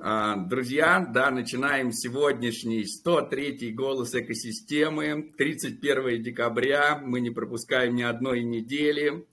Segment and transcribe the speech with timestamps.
[0.00, 8.42] А, друзья, да, начинаем сегодняшний 103-й голос экосистемы, 31 декабря, мы не пропускаем ни одной
[8.42, 9.26] недели.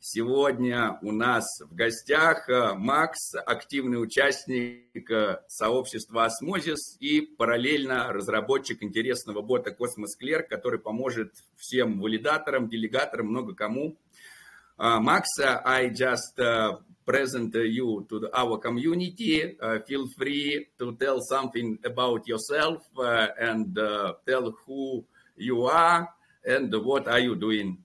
[0.00, 8.82] Сегодня у нас в гостях э, Макс, активный участник э, сообщества Osmosis и параллельно разработчик
[8.82, 13.98] интересного бота Космос Клер, который поможет всем валидаторам, делегаторам, много кому.
[14.79, 19.57] Макс, I just uh, present you to the, our community.
[19.59, 25.03] Uh, feel free to tell something about yourself uh, and uh, tell who
[25.35, 26.09] you are
[26.45, 27.77] and what are you doing.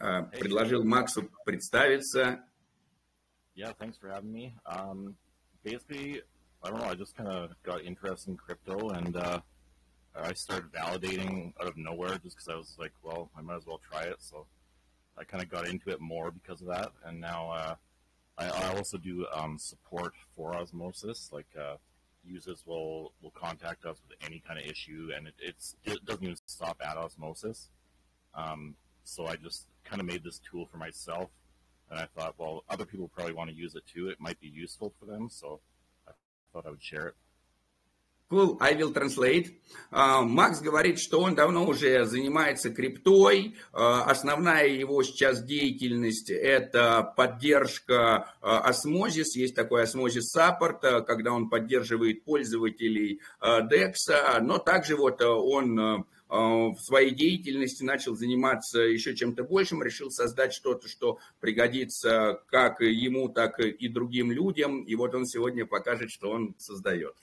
[0.00, 2.40] Uh, предложил Максу представиться.
[3.56, 4.54] Yeah, thanks for having me.
[4.64, 5.16] Um,
[5.64, 6.22] basically,
[6.62, 9.40] I don't know, I just kind of got interested in crypto and uh,
[10.14, 13.66] I started validating out of nowhere just because I was like, well, I might as
[13.66, 14.16] well try it.
[14.20, 14.46] So
[15.17, 16.91] I kind of got into it more because of that.
[17.05, 17.75] And now uh,
[18.37, 21.29] I, I also do um, support for osmosis.
[21.31, 21.75] Like uh,
[22.25, 26.37] users will will contact us with any kind of issue, and it, it doesn't even
[26.45, 27.69] stop at osmosis.
[28.33, 31.29] Um, so I just kind of made this tool for myself,
[31.89, 34.07] and I thought, well, other people probably want to use it too.
[34.09, 35.59] It might be useful for them, so
[36.07, 36.11] I
[36.51, 37.15] thought I would share it.
[38.33, 39.61] Cool, I will translate.
[39.91, 43.55] Uh, Макс говорит, что он давно уже занимается криптой.
[43.71, 49.35] Uh, основная его сейчас деятельность– это поддержка uh, Osmosis.
[49.35, 54.39] Есть такой Osmosis Support, когда он поддерживает пользователей DEX.
[54.41, 60.87] Но также вот он в своей деятельности начал заниматься еще чем-то большим, решил создать что-то,
[60.87, 64.81] что пригодится как ему, так и другим людям.
[64.81, 67.13] И вот он сегодня покажет, что он создает.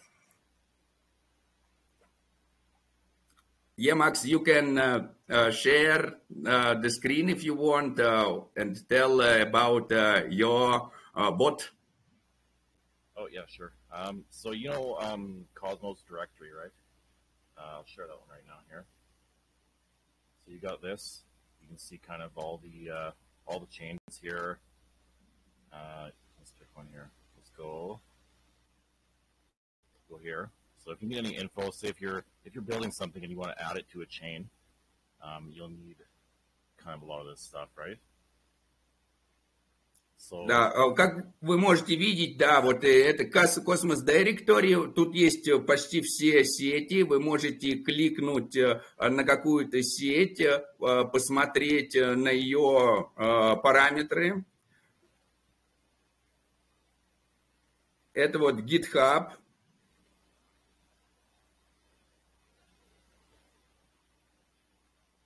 [3.82, 6.12] Yeah, Max, you can uh, uh, share
[6.46, 11.70] uh, the screen if you want uh, and tell uh, about uh, your bot.
[13.16, 13.72] Oh, yeah, sure.
[13.90, 16.72] Um, so, you know um, Cosmos directory, right?
[17.56, 18.84] I'll share that one right now here.
[20.44, 21.22] So you got this.
[21.62, 23.14] You can see kind of all the
[23.46, 24.58] all the chains here.
[25.72, 27.08] let's pick one here.
[27.34, 27.98] Let's go.
[29.94, 30.50] Let's go here.
[30.84, 33.38] So if you need any info, say if you're if you're building something and you
[33.38, 34.48] want to add it to a chain,
[35.22, 35.96] um, you'll need
[36.78, 37.98] kind of a lot of this stuff, right?
[40.16, 40.46] So...
[40.46, 47.02] Да, как вы можете видеть, да, вот это Cosmos Directory, тут есть почти все сети,
[47.02, 48.54] вы можете кликнуть
[48.98, 50.42] на какую-то сеть,
[50.78, 54.44] посмотреть на ее параметры.
[58.12, 59.32] Это вот GitHub,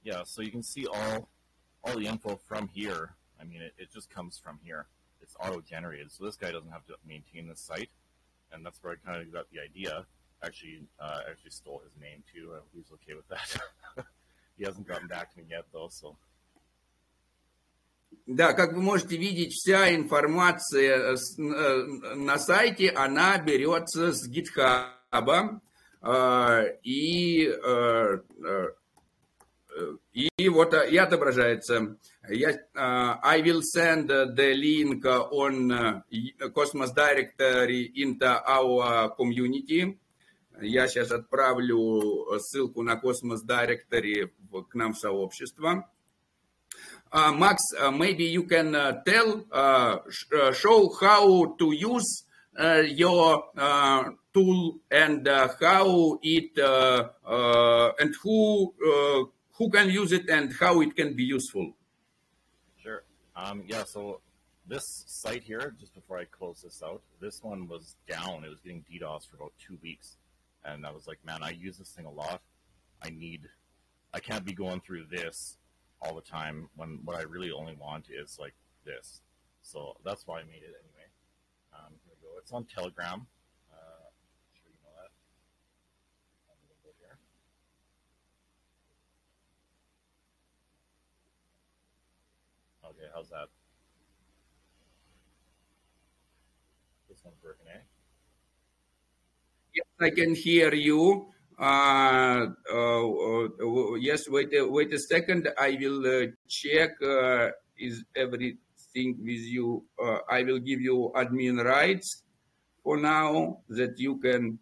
[0.04, 1.30] Yeah, so you can see all
[1.84, 3.16] all the info from here.
[3.40, 4.88] I mean, it, it just comes from here.
[5.22, 7.90] It's auto-generated, so this guy doesn't have to maintain the site,
[8.52, 10.06] and that's where I kind of got the idea.
[10.44, 12.54] Actually, uh, actually stole his name too.
[12.56, 14.06] Uh, he's okay with that.
[14.58, 15.90] he hasn't gotten back to me yet, though.
[15.90, 16.16] So.
[18.26, 25.62] Да, как вы можете видеть, вся информация на сайте, она берется с GitHub,
[26.84, 27.48] и
[30.13, 31.97] И вот и отображается.
[32.29, 36.03] Я, I will send the link on
[36.55, 39.99] Cosmos Directory into our community.
[40.61, 44.31] Я сейчас отправлю ссылку на Cosmos Directory
[44.71, 45.89] к нам в сообщество.
[47.13, 49.45] Uh, Max, uh, maybe you can uh, tell,
[50.53, 52.25] show how to use
[52.87, 53.45] your
[54.33, 55.29] tool and
[55.61, 58.73] how it and who
[59.57, 61.73] who can use it and how it can be useful.
[62.83, 63.05] Sure.
[63.37, 64.21] Um, yeah, so
[64.67, 68.45] this site here, just before I close this out, this one was down.
[68.45, 70.17] It was getting DDoS for about two weeks.
[70.65, 72.41] And I was like, man, I use this thing a lot.
[73.03, 73.43] I need,
[74.13, 75.59] I can't be going through this
[76.01, 78.55] all the time when what I really only want is like
[78.85, 79.21] this.
[79.63, 81.09] So that's why I made it anyway.
[81.75, 82.39] Um, here we go.
[82.39, 83.27] It's on Telegram.
[93.05, 93.49] Okay, how's that?
[97.09, 97.81] This one's working, eh?
[99.75, 101.27] Yes, I can hear you.
[101.59, 105.49] Uh, uh, uh, yes, wait, wait a second.
[105.59, 106.91] I will uh, check.
[107.03, 109.85] Uh, is everything with you?
[110.03, 112.23] Uh, I will give you admin rights
[112.83, 114.59] for now that you can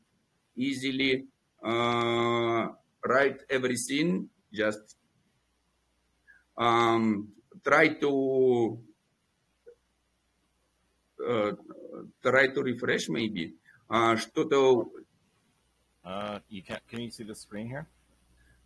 [0.57, 1.27] easily
[1.63, 4.29] write everything.
[4.53, 4.97] Just
[6.59, 7.29] um,
[7.64, 8.80] try to
[11.28, 11.52] uh,
[12.22, 13.56] try to refresh maybe.
[13.90, 14.92] А, что-то...
[16.04, 17.88] Uh, you can can you see the screen here?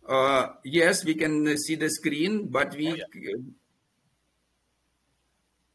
[0.06, 2.92] Uh, yes, we can see the screen, but we...
[2.92, 3.34] Oh, yeah.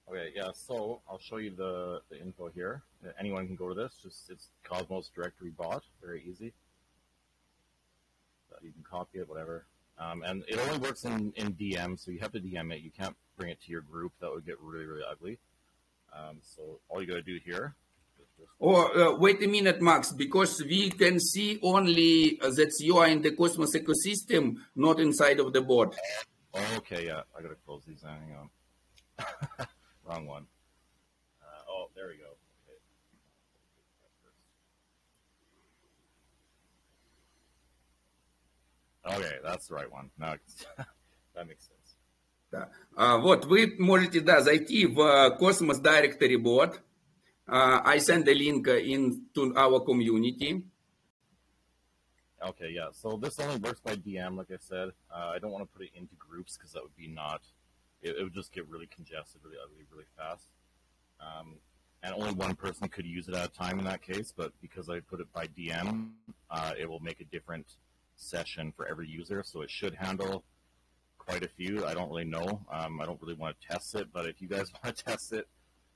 [0.09, 2.83] Okay, yeah, so I'll show you the, the info here.
[3.19, 3.93] Anyone can go to this.
[4.01, 5.83] Just It's Cosmos directory bot.
[6.01, 6.53] Very easy.
[8.49, 9.65] So you can copy it, whatever.
[10.02, 12.80] Um, and it only works in, in DM, so you have to DM it.
[12.80, 14.12] You can't bring it to your group.
[14.20, 15.38] That would get really, really ugly.
[16.12, 17.74] Um, so all you got to do here.
[18.60, 23.22] Oh, uh, wait a minute, Max, because we can see only that you are in
[23.22, 25.94] the Cosmos ecosystem, not inside of the bot.
[26.76, 28.02] Okay, yeah, I got to close these.
[28.02, 29.66] Hang on.
[30.04, 30.46] Wrong one.
[31.42, 32.36] Uh, oh, there we go.
[39.05, 40.09] Okay, okay that's the right one.
[40.17, 40.35] Now
[41.35, 41.95] that makes sense.
[42.49, 42.71] Да.
[42.95, 46.79] А, вот, вы можете, да, зайти в Cosmos Directory Bot.
[47.49, 50.63] Uh, I send the link into our community.
[52.41, 52.89] Okay, yeah.
[52.91, 54.89] So this only works by DM, like I said.
[55.09, 57.41] Uh, I don't want to put it into groups because that would be not
[58.01, 60.47] it, it, would just get really congested, really ugly, really fast.
[61.19, 61.55] Um,
[62.03, 64.33] and only one person could use it at a time in that case.
[64.35, 66.09] But because I put it by DM,
[66.51, 67.65] uh, it will make a different
[68.22, 70.44] session for every user, so it should handle
[71.18, 71.84] quite a few.
[71.86, 72.60] I don't really know.
[72.70, 75.32] Um, I don't really want to test it, but if you guys want to test
[75.32, 75.48] it,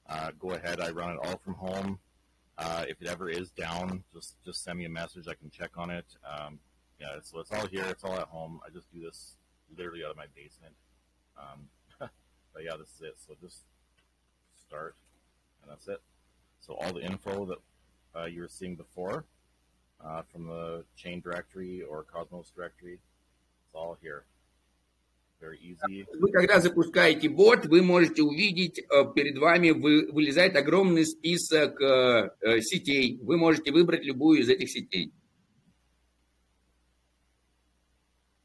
[0.08, 0.80] uh, go ahead.
[0.80, 1.98] I run it all from home.
[2.58, 5.28] Uh, if it ever is down, just just send me a message.
[5.28, 6.06] I can check on it.
[6.24, 6.58] Um,
[7.00, 7.84] yeah, so it's all here.
[7.84, 8.60] It's all at home.
[8.66, 9.36] I just do this
[9.76, 10.74] literally out of my basement.
[11.36, 11.68] Um,
[11.98, 13.16] but yeah, this is it.
[13.18, 13.64] So just
[14.66, 14.96] start,
[15.62, 16.00] and that's it.
[16.60, 17.58] So all the info that
[18.18, 19.26] uh, you were seeing before
[20.03, 24.25] uh, from the chain directory or Cosmos directory, it's all here.
[25.39, 26.05] Very easy.
[26.19, 28.75] Вы когда запускаете бот, вы можете увидеть
[29.15, 33.17] перед вами вы, вылезает огромный список э, сетей.
[33.23, 35.11] Вы можете выбрать любую из этих сетей.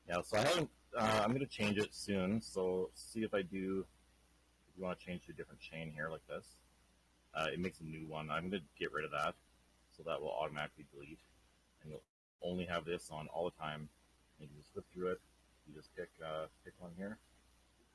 [0.09, 0.71] Yeah, so I haven't.
[0.97, 2.41] Uh, I'm going to change it soon.
[2.41, 3.85] So see if I do
[4.77, 6.45] you want to change to a different chain here like this,
[7.35, 8.31] uh, it makes a new one.
[8.31, 9.35] I'm going to get rid of that,
[9.97, 11.19] so that will automatically delete,
[11.82, 12.04] And you'll
[12.42, 13.90] only have this on all the time.
[14.40, 15.22] You just flip through it.
[15.68, 17.18] You just pick uh, pick one here.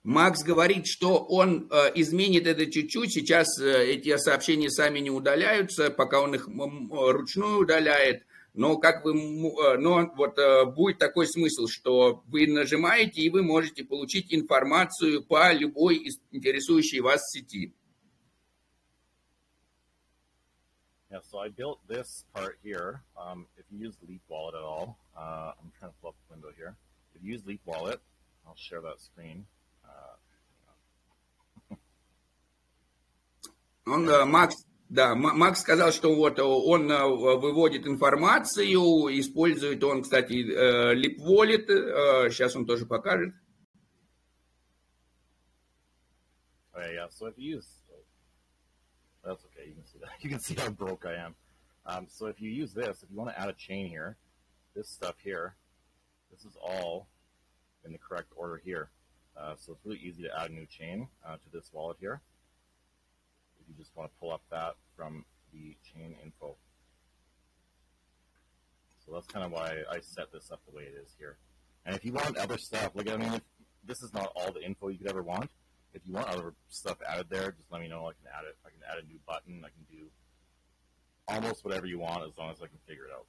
[0.06, 3.12] Макс говорит, что он э, изменит это чуть-чуть.
[3.12, 8.23] Сейчас э, эти сообщения сами не удаляются, пока он их ручную удаляет.
[8.55, 13.43] Но как вы, э, но вот э, будет такой смысл, что вы нажимаете и вы
[13.43, 17.75] можете получить информацию по любой интересующей вас сети.
[21.12, 23.01] Yeah, so I built this part here.
[23.19, 26.36] Um, if you use Leap Wallet at all, uh, I'm trying to pull up the
[26.36, 26.75] window here.
[27.13, 28.00] If you use Leap Wallet,
[28.48, 29.45] I'll share that screen.
[29.83, 30.16] Uh,
[33.88, 34.56] Он, Макс,
[34.92, 38.68] Да, Макс сказал, что вот он э, выводит информацию,
[39.19, 43.33] использует он, кстати, Leap Wallet, сейчас он тоже покажет.
[46.74, 47.68] Okay, yeah, so if you use,
[49.26, 50.11] that's okay, you can see that.
[50.20, 51.34] You can see how broke I am.
[51.84, 54.17] Um, so if you use this, if you want to add a chain here,
[54.75, 55.55] this stuff here,
[56.31, 57.08] this is all
[57.84, 58.90] in the correct order here.
[59.37, 62.20] Uh, so it's really easy to add a new chain uh, to this wallet here.
[63.61, 66.56] If you just want to pull up that from the chain info.
[69.05, 71.36] So that's kind of why I set this up the way it is here.
[71.84, 73.41] And if you want other stuff, like I mean,
[73.84, 75.51] this is not all the info you could ever want.
[75.96, 78.03] If you want other stuff added there, just let me know.
[78.06, 78.56] I can add it.
[78.67, 79.65] I can add a new button.
[79.65, 80.03] I can do
[81.26, 83.26] almost whatever you want as long as I can figure it out.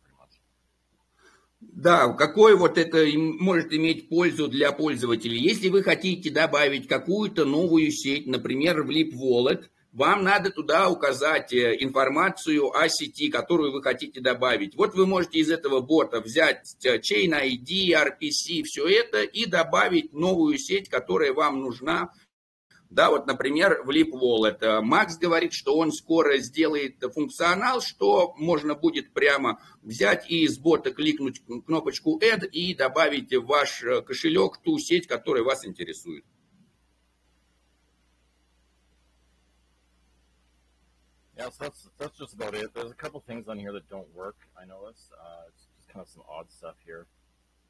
[1.60, 5.40] Да, какой вот это может иметь пользу для пользователей?
[5.40, 11.52] Если вы хотите добавить какую-то новую сеть, например, в Leap Wallet, вам надо туда указать
[11.54, 14.76] э, информацию о сети, которую вы хотите добавить.
[14.76, 20.14] Вот вы можете из этого бота взять э, Chain ID, RPC, все это и добавить
[20.14, 22.12] новую сеть, которая вам нужна.
[22.90, 24.82] Да, вот, например, в Leap Wallet.
[24.82, 30.94] Макс говорит, что он скоро сделает функционал, что можно будет прямо взять и из бота
[30.94, 36.24] кликнуть кнопочку Add и добавить в ваш э, кошелек ту сеть, которая вас интересует.
[41.36, 42.74] Yeah, so that's that's just about it.
[42.74, 44.38] There's a couple things on here that don't work.
[44.60, 45.12] I noticed.
[45.14, 47.06] Uh, it's just kind of some odd stuff here.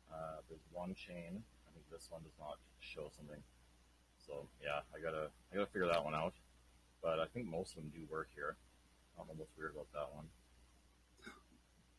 [0.09, 1.43] Uh, there's one chain.
[1.67, 3.43] I think this one does not show something.
[4.27, 6.33] So yeah, I gotta I gotta figure that one out.
[7.01, 8.57] But I think most of them do work here.
[9.15, 10.27] I don't weird about that one.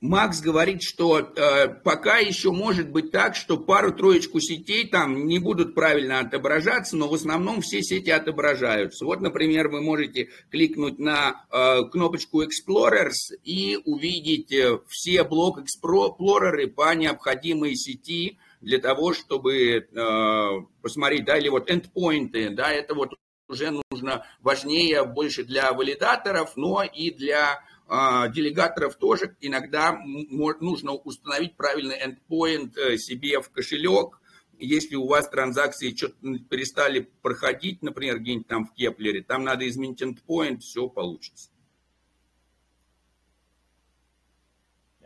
[0.01, 5.75] Макс говорит, что э, пока еще может быть так, что пару-троечку сетей там не будут
[5.75, 9.05] правильно отображаться, но в основном все сети отображаются.
[9.05, 16.69] Вот, например, вы можете кликнуть на э, кнопочку Explorers и увидеть э, все блок Explorer
[16.69, 20.49] по необходимой сети для того, чтобы э,
[20.83, 23.15] посмотреть, да, или вот endpoints, да, это вот
[23.49, 31.57] уже нужно важнее больше для валидаторов, но и для а, делегаторов тоже иногда нужно установить
[31.57, 34.21] правильный endpoint э, себе в кошелек.
[34.59, 36.17] Если у вас транзакции что-то
[36.51, 41.51] перестали проходить, например, где-нибудь там в Keplr е, там надо изменить endpoint, все получится.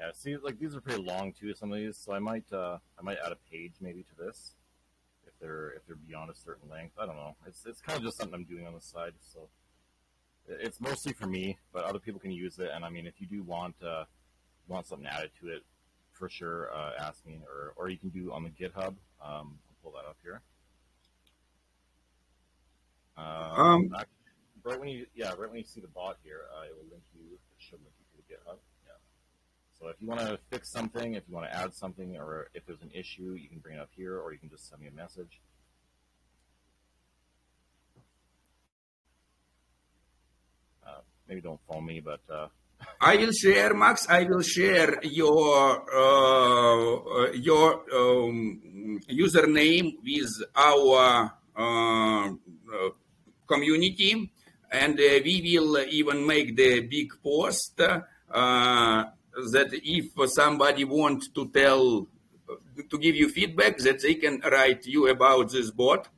[0.03, 1.55] Yeah, see, like these are pretty long too.
[1.55, 4.57] Some of these, so I might, uh, I might add a page maybe to this
[5.25, 6.95] if they're if they're beyond a certain length.
[6.99, 7.37] I don't know.
[7.47, 9.13] It's it's kind of just something I'm doing on the side.
[9.21, 9.49] So
[10.49, 12.71] it's mostly for me, but other people can use it.
[12.75, 14.05] And I mean, if you do want uh,
[14.67, 15.63] want something added to it,
[16.11, 18.97] for sure, uh, ask me, or or you can do on the GitHub.
[19.25, 20.41] Um, I'll pull that up here.
[23.17, 23.95] Uh, um,
[24.65, 27.05] right when you yeah, right when you see the bot here, uh, it will link
[27.15, 27.35] you.
[27.35, 28.59] It should link you to the GitHub.
[29.83, 32.65] So if you want to fix something, if you want to add something, or if
[32.67, 34.87] there's an issue, you can bring it up here, or you can just send me
[34.87, 35.41] a message.
[41.29, 42.21] maybe don't phone me, but.
[42.31, 42.47] Uh...
[43.01, 44.07] I will share, Max.
[44.09, 52.29] I will share your uh, your um, username with our uh,
[53.49, 54.31] community,
[54.71, 59.05] and uh, we will even make the big post uh,
[59.53, 62.09] that if somebody wants to tell
[62.91, 66.09] to give you feedback, that they can write you about this bot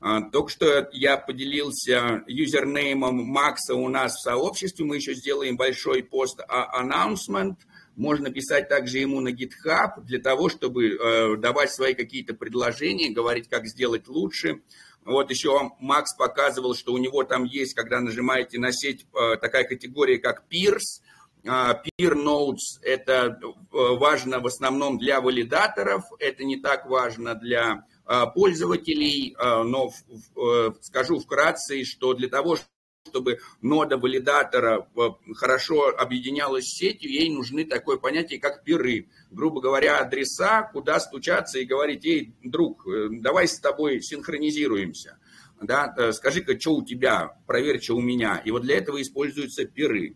[0.00, 4.84] А, только что я поделился юзернеймом Макса у нас в сообществе.
[4.84, 7.56] Мы еще сделаем большой пост announcement.
[7.96, 13.48] Можно писать также ему на GitHub для того, чтобы э, давать свои какие-то предложения, говорить,
[13.48, 14.62] как сделать лучше.
[15.04, 19.64] Вот еще Макс показывал, что у него там есть, когда нажимаете на сеть, э, такая
[19.64, 21.02] категория, как Peers.
[21.50, 27.86] А, peer Notes– это э, важно в основном для валидаторов, это не так важно для
[28.04, 29.90] а, пользователей, а, но
[30.36, 32.58] э, скажу вкратце, что для того,
[33.06, 35.00] чтобы нода валидатора э,
[35.36, 39.08] хорошо объединялась с сетью, ей нужны такое понятие, как пиры.
[39.30, 45.18] Грубо говоря, адреса, куда стучаться и говорить, эй, друг, давай с тобой синхронизируемся.
[45.62, 48.42] Да, скажи-ка, что у тебя, проверь, что у меня.
[48.44, 50.14] И вот для этого используются пиры.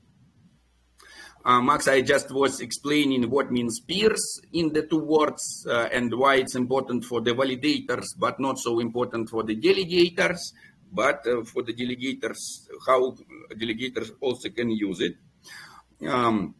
[1.44, 6.14] Uh, Max, I just was explaining what means peers in the two words uh, and
[6.14, 10.38] why it's important for the validators, but not so important for the delegators.
[10.92, 13.16] But uh, for the delegators, how
[13.54, 15.16] delegators also can use it.
[16.06, 16.54] Um,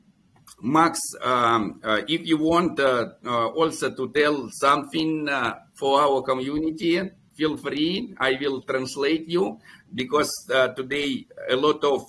[0.61, 5.29] Max, um, uh, if you want uh, uh, also to tell something
[5.75, 7.01] for our community,
[7.35, 8.15] feel free.
[8.19, 9.59] I will translate you
[9.95, 10.33] because
[10.77, 12.03] today a lot of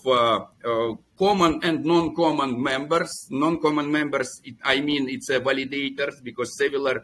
[1.18, 3.28] common and non-common members.
[3.30, 7.00] Non-common members, it, I mean, it's validators because several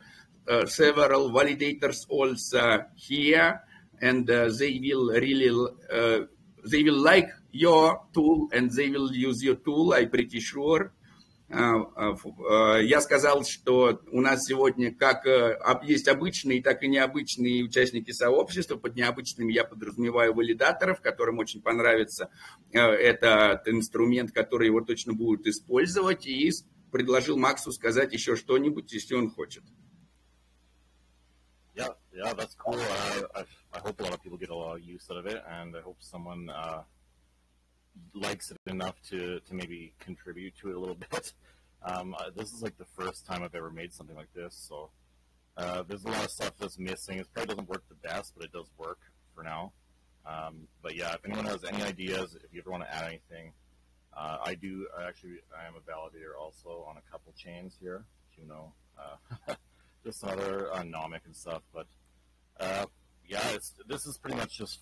[0.50, 3.62] uh, several validators also here,
[4.02, 5.50] and uh, they will really
[5.94, 6.26] uh,
[6.66, 9.94] they will like your tool and they will use your tool.
[9.94, 10.92] I'm pretty sure.
[11.52, 16.88] А, а, а, я сказал, что у нас сегодня как э, есть обычные, так и
[16.88, 18.78] необычные участники сообщества.
[18.78, 22.30] Под необычными я подразумеваю валидаторов, которым очень понравится
[22.72, 26.28] э, этот инструмент, который его точно будут использовать.
[26.28, 26.52] И
[26.92, 29.64] предложил Максу сказать еще что-нибудь, если он хочет.
[31.76, 32.78] Yeah, yeah, that's cool.
[33.34, 35.42] I, I hope a lot of people get a lot of use out of it,
[35.48, 36.84] and I hope someone uh,
[38.14, 41.34] likes it enough to, to maybe contribute to it a little bit.
[41.84, 44.92] Um, uh, this is like the first time I've ever made something like this, so
[45.58, 47.20] uh, there's a lot of stuff that's missing.
[47.20, 49.00] It probably doesn't work the best, but it does work
[49.36, 49.72] for now.
[50.26, 53.54] Um, but yeah, if anyone has any ideas, if you ever want to add anything,
[54.16, 54.88] uh, I do.
[54.98, 58.04] I actually, I am a validator also on a couple chains here,
[58.38, 59.56] you know, uh,
[60.06, 61.62] just other uh, nomic and stuff.
[61.74, 61.88] But
[62.60, 62.86] uh,
[63.28, 63.56] yeah,
[63.88, 64.80] this is pretty much just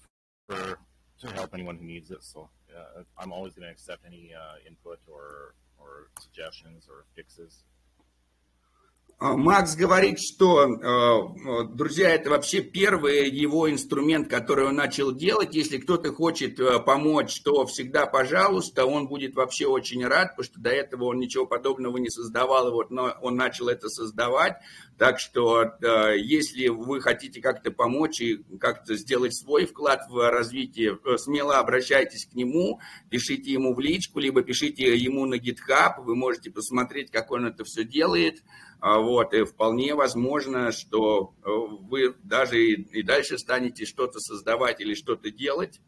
[0.47, 0.79] for
[1.21, 2.23] to help anyone who needs it.
[2.23, 7.63] So uh, I'm always going to accept any uh, input or or suggestions or fixes.
[9.19, 15.55] А, Макс говорит, что, э, друзья, это вообще первый его инструмент, который он начал делать.
[15.55, 20.59] Если кто-то хочет э, помочь, то всегда пожалуйста, он будет вообще очень рад, потому что
[20.59, 24.57] до этого он ничего подобного не создавал, вот он начал это создавать.
[24.99, 30.95] Так что, э, если вы хотите как-то помочь и как-то сделать свой вклад в развитие,
[31.17, 36.51] смело обращайтесь к нему, пишите ему в личку, либо пишите ему на GitHub, вы можете
[36.51, 38.43] посмотреть, как он это все делает.
[38.79, 44.93] А вот, и вполне возможно, что э, вы даже и, дальше станете что-то создавать или
[44.93, 45.81] что-то делать.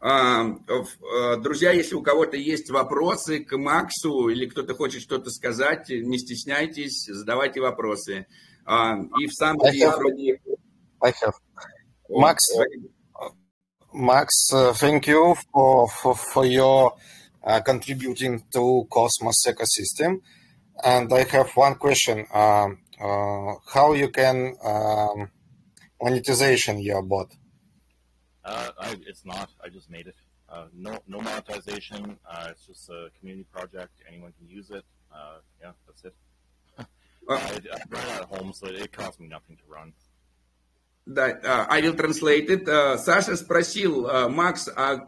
[0.00, 5.88] А, э, друзья, если у кого-то есть вопросы к Максу или кто-то хочет что-то сказать,
[5.88, 8.26] не стесняйтесь, задавайте вопросы.
[8.64, 10.40] А, и в самом деле...
[11.00, 11.32] Have.
[12.10, 12.38] Max,
[13.94, 16.92] Max, uh, thank you for, for, for your
[17.42, 20.20] uh, contributing to Cosmos ecosystem.
[20.84, 25.30] And I have one question: um, uh, How you can um,
[26.00, 27.32] monetization your bot?
[28.44, 29.50] Uh, I, it's not.
[29.62, 30.16] I just made it.
[30.48, 32.18] Uh, no, no monetization.
[32.28, 33.92] Uh, it's just a community project.
[34.08, 34.84] Anyone can use it.
[35.12, 36.14] Uh, yeah, that's it.
[36.78, 36.84] I,
[37.34, 39.92] I run it at home, so it costs me nothing to run.
[41.10, 42.98] Да, I will translate it.
[42.98, 45.06] Саша спросил, Макс, а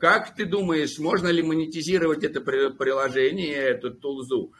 [0.00, 4.54] как ты думаешь, можно ли монетизировать это приложение, эту тулзу?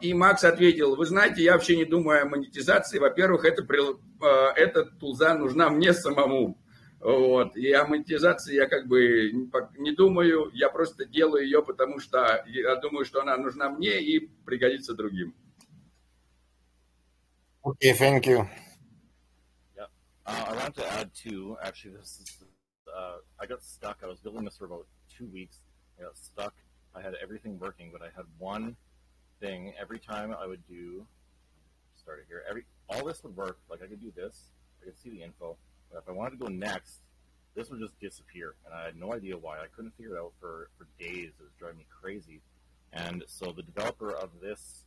[0.00, 3.00] И Макс ответил, вы знаете, я вообще не думаю о монетизации.
[3.00, 6.56] Во-первых, это, тулза нужна мне самому.
[7.00, 7.56] Вот.
[7.56, 9.32] И о монетизации я как бы
[9.76, 14.28] не думаю, я просто делаю ее, потому что я думаю, что она нужна мне и
[14.46, 15.34] пригодится другим.
[17.64, 18.46] Okay, thank you.
[20.28, 21.56] Uh, I wanted to add two.
[21.62, 22.44] Actually, this is
[22.94, 24.00] uh, I got stuck.
[24.04, 25.60] I was building this for about two weeks.
[25.98, 26.52] I got stuck.
[26.94, 28.76] I had everything working, but I had one
[29.40, 31.06] thing every time I would do.
[31.96, 32.42] Start it here.
[32.46, 33.58] Every all this would work.
[33.70, 34.50] Like I could do this.
[34.82, 35.56] I could see the info.
[35.90, 36.98] But if I wanted to go next,
[37.54, 39.56] this would just disappear, and I had no idea why.
[39.56, 41.32] I couldn't figure it out for for days.
[41.40, 42.42] It was driving me crazy.
[42.92, 44.84] And so the developer of this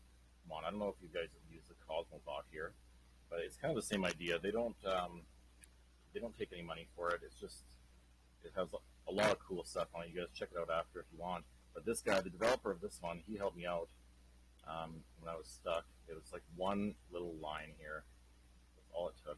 [0.48, 2.74] one, I don't know if you guys have used the Cosmo bot here,
[3.32, 4.38] but it's kind of the same idea.
[4.38, 5.22] They don't um,
[6.14, 7.22] they don't take any money for it.
[7.26, 7.64] It's just
[8.44, 8.68] it has
[9.08, 10.10] a lot of cool stuff on it.
[10.14, 11.46] You guys check it out after if you want.
[11.74, 13.88] But this guy, the developer of this one, he helped me out
[14.68, 15.86] um, when I was stuck.
[16.10, 18.04] It was like one little line here.
[18.76, 19.38] That's all it took.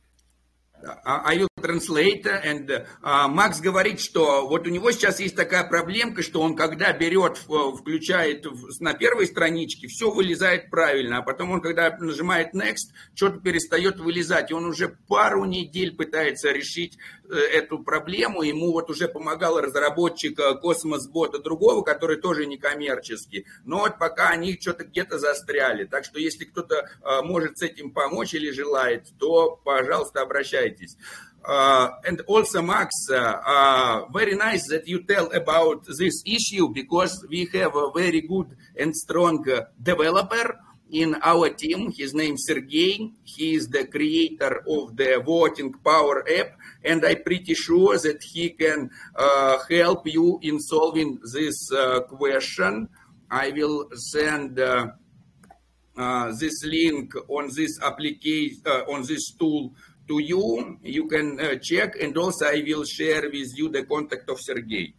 [1.05, 2.25] I will translate.
[2.25, 6.91] And uh, Макс говорит, что вот у него сейчас есть такая проблемка, что он когда
[6.91, 8.45] берет, включает
[8.79, 14.51] на первой страничке, все вылезает правильно, а потом он, когда нажимает Next, что-то перестает вылезать.
[14.51, 16.97] И он уже пару недель пытается решить
[17.29, 18.41] э, эту проблему.
[18.41, 23.45] Ему вот уже помогал разработчик Космос-бота другого, который тоже некоммерческий.
[23.65, 25.85] Но вот пока они что-то где-то застряли.
[25.85, 30.97] Так что если кто-то э, может с этим помочь или желает, то, пожалуйста, обращайтесь.
[31.45, 37.25] Uh, and also, Max, uh, uh, very nice that you tell about this issue because
[37.29, 39.45] we have a very good and strong
[39.81, 40.57] developer
[40.91, 41.91] in our team.
[41.91, 43.11] His name is Sergey.
[43.23, 48.51] He is the creator of the Voting Power app, and I'm pretty sure that he
[48.51, 52.87] can uh, help you in solving this uh, question.
[53.29, 54.87] I will send uh,
[56.39, 59.73] this link on this application on this tool
[60.07, 60.77] to you.
[60.81, 64.95] You can uh, check, and also I will share with you the contact of Sergey.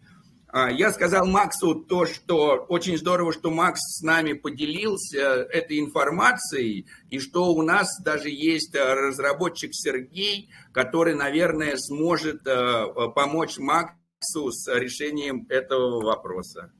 [0.54, 7.18] Я сказал Максу то, что очень здорово, что Макс с нами поделился этой информацией, и
[7.18, 12.44] что у нас даже есть разработчик Сергей, который, наверное, сможет
[13.16, 16.72] помочь Максу с решением этого вопроса.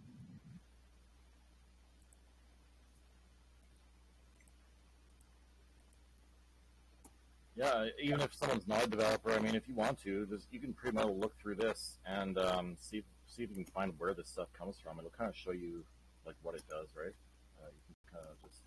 [7.56, 10.72] Yeah, even if someone's not a developer, I mean, if you want to, you can
[10.72, 14.28] pretty much look through this and um, see see if you can find where this
[14.28, 14.98] stuff comes from.
[14.98, 15.84] It'll kind of show you
[16.26, 17.14] like what it does, right?
[17.60, 18.62] Uh, you can kind of just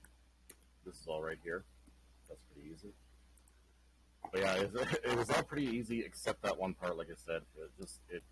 [0.85, 1.65] this is all right here.
[2.29, 2.93] That's pretty easy.
[4.31, 4.55] But yeah,
[5.11, 6.97] it, was all pretty easy except that one part.
[6.97, 8.23] Like I said, it just it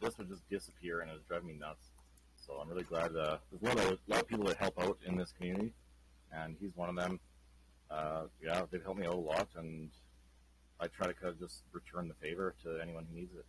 [0.00, 1.86] this would just disappear and it was driving me nuts.
[2.36, 4.80] So I'm really glad uh, there's a lot of a lot of people that help
[4.80, 5.72] out in this community,
[6.32, 7.20] and he's one of them.
[7.90, 9.90] Uh, yeah, they've helped me out a lot, and
[10.80, 13.46] I try to kind of just return the favor to anyone who needs it.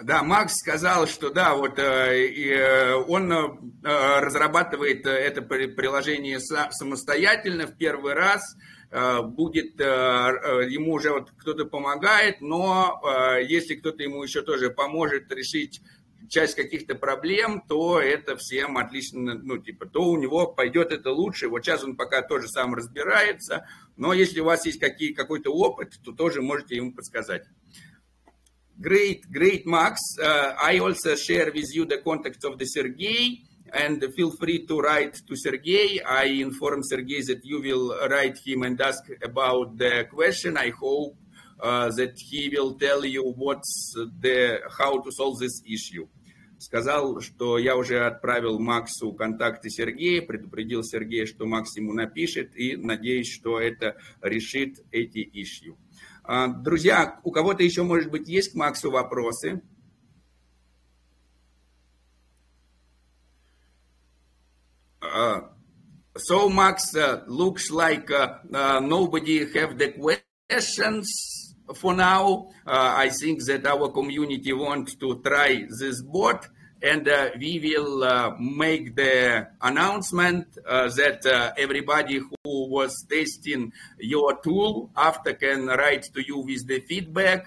[0.00, 8.14] Да, Макс сказал, что да, вот э, он э, разрабатывает это приложение самостоятельно в первый
[8.14, 8.56] раз,
[8.90, 13.02] э, будет, ему уже вот кто-то помогает, но
[13.42, 15.82] если кто-то ему еще тоже поможет решить
[16.28, 21.48] часть каких-то проблем, то это всем отлично, ну, типа, то у него пойдет это лучше.
[21.48, 25.94] Вот сейчас он пока тоже сам разбирается, но если у вас есть какие, какой-то опыт,
[26.04, 27.44] то тоже можете ему подсказать.
[28.78, 29.96] Great, great, Max.
[30.18, 33.46] Uh, I also share with you the contact of the Sergey.
[33.72, 36.00] and feel free to write to Sergey.
[36.02, 40.56] I inform Sergey that you will write him and ask about the question.
[40.56, 41.16] I hope
[41.62, 46.08] that he will tell you what's the how to solve this issue.
[46.58, 52.76] Сказал, что я уже отправил Максу контакты Сергея, предупредил Сергея, что Макс ему напишет, и
[52.76, 55.76] надеюсь, что это решит эти issue.
[56.62, 59.60] Друзья, у кого-то еще, может быть, есть к Максу вопросы?
[65.02, 65.48] Uh,
[66.16, 68.38] so Max uh, looks like uh,
[68.80, 71.41] nobody have the questions
[71.74, 72.48] for now.
[72.66, 76.40] I think that our community wants to try this board
[76.82, 84.36] and uh, we will uh, make the announcement uh, that everybody who was testing your
[84.42, 87.44] tool after can write to you with the feedback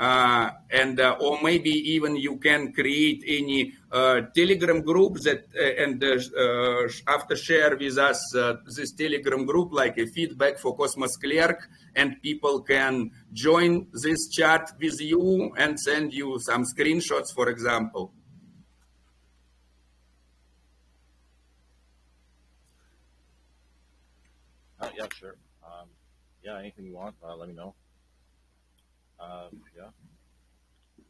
[0.00, 5.44] uh, and uh, or maybe even you can create any uh, telegram group that
[5.78, 6.02] and
[7.06, 8.18] after share with us
[8.74, 14.72] this telegram group like a feedback for cosmos clerk and people can join this chat
[14.80, 18.10] with you and send you some screenshots for example
[24.80, 25.36] Uh, yeah, sure.
[25.62, 25.88] Um,
[26.42, 27.74] yeah, anything you want, uh, let me know.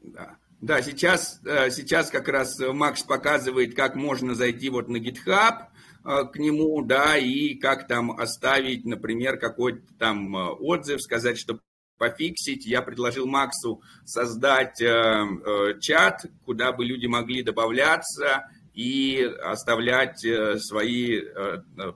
[0.02, 0.36] Да.
[0.60, 5.66] да, сейчас, э, сейчас как раз Макс показывает, как можно зайти вот на GitHub
[6.04, 11.60] э, к нему, да, и как там оставить, например, какой-то там э, отзыв, сказать, что
[11.98, 12.66] пофиксить.
[12.66, 20.24] Я предложил Максу создать чат, куда бы люди могли добавляться и оставлять
[20.62, 21.20] свои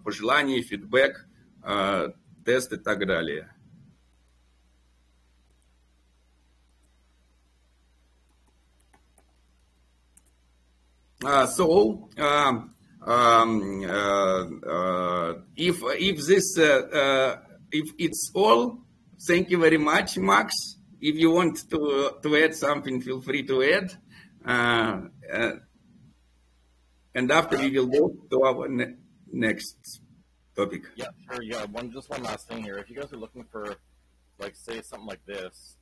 [0.05, 1.27] пожелания, фидбэк,
[2.45, 3.54] тест и так далее.
[11.47, 16.59] So um, um, uh, uh, if if this
[17.73, 18.79] if it's all,
[19.27, 20.55] thank you very much, Max.
[21.01, 23.93] If you want to to add something, feel free to add.
[27.15, 28.97] and after we will go to our ne-
[29.33, 30.01] next
[30.55, 30.83] topic.
[30.97, 31.43] Yeah, sure.
[31.43, 32.79] Yeah, one just one last thing here.
[32.79, 33.77] If you guys are looking for,
[34.39, 35.77] like, say something like this,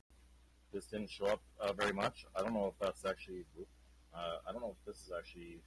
[0.71, 2.25] this didn't show up uh, very much.
[2.35, 3.45] I don't know if that's actually.
[4.13, 5.59] Uh, I don't know if this is actually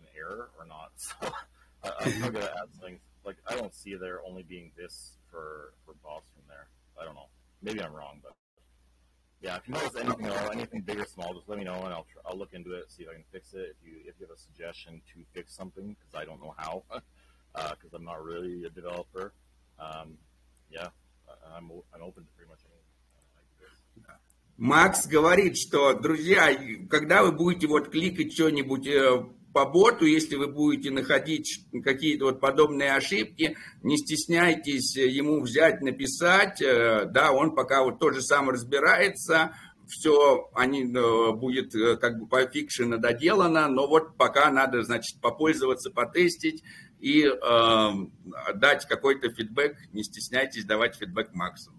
[0.00, 0.92] an error or not.
[1.84, 3.00] So I, I'm going to add things.
[3.24, 6.68] Like I don't see there only being this for for boss from there.
[7.00, 7.26] I don't know.
[7.60, 8.34] Maybe I'm wrong, but
[9.40, 9.56] yeah.
[9.56, 11.92] If you notice anything at all, anything big or small, just let me know and
[11.92, 13.74] I'll try, I'll look into it, see if I can fix it.
[13.74, 16.84] If you if you have a suggestion to fix something, because I don't know how,
[17.52, 19.32] because uh, I'm not really a developer.
[19.80, 20.18] Um,
[20.70, 20.86] yeah,
[21.56, 22.82] I'm I'm open to pretty much anything.
[24.62, 26.56] Макс говорит, что, друзья,
[26.88, 32.40] когда вы будете вот кликать что-нибудь э, по боту, если вы будете находить какие-то вот
[32.40, 39.56] подобные ошибки, не стесняйтесь ему взять, написать, э, да, он пока вот тоже сам разбирается,
[39.88, 46.62] все они, э, будет как бы пофикшено доделано, но вот пока надо, значит, попользоваться, потестить
[47.00, 47.90] и э,
[48.54, 51.72] дать какой-то фидбэк, не стесняйтесь давать фидбэк Максу.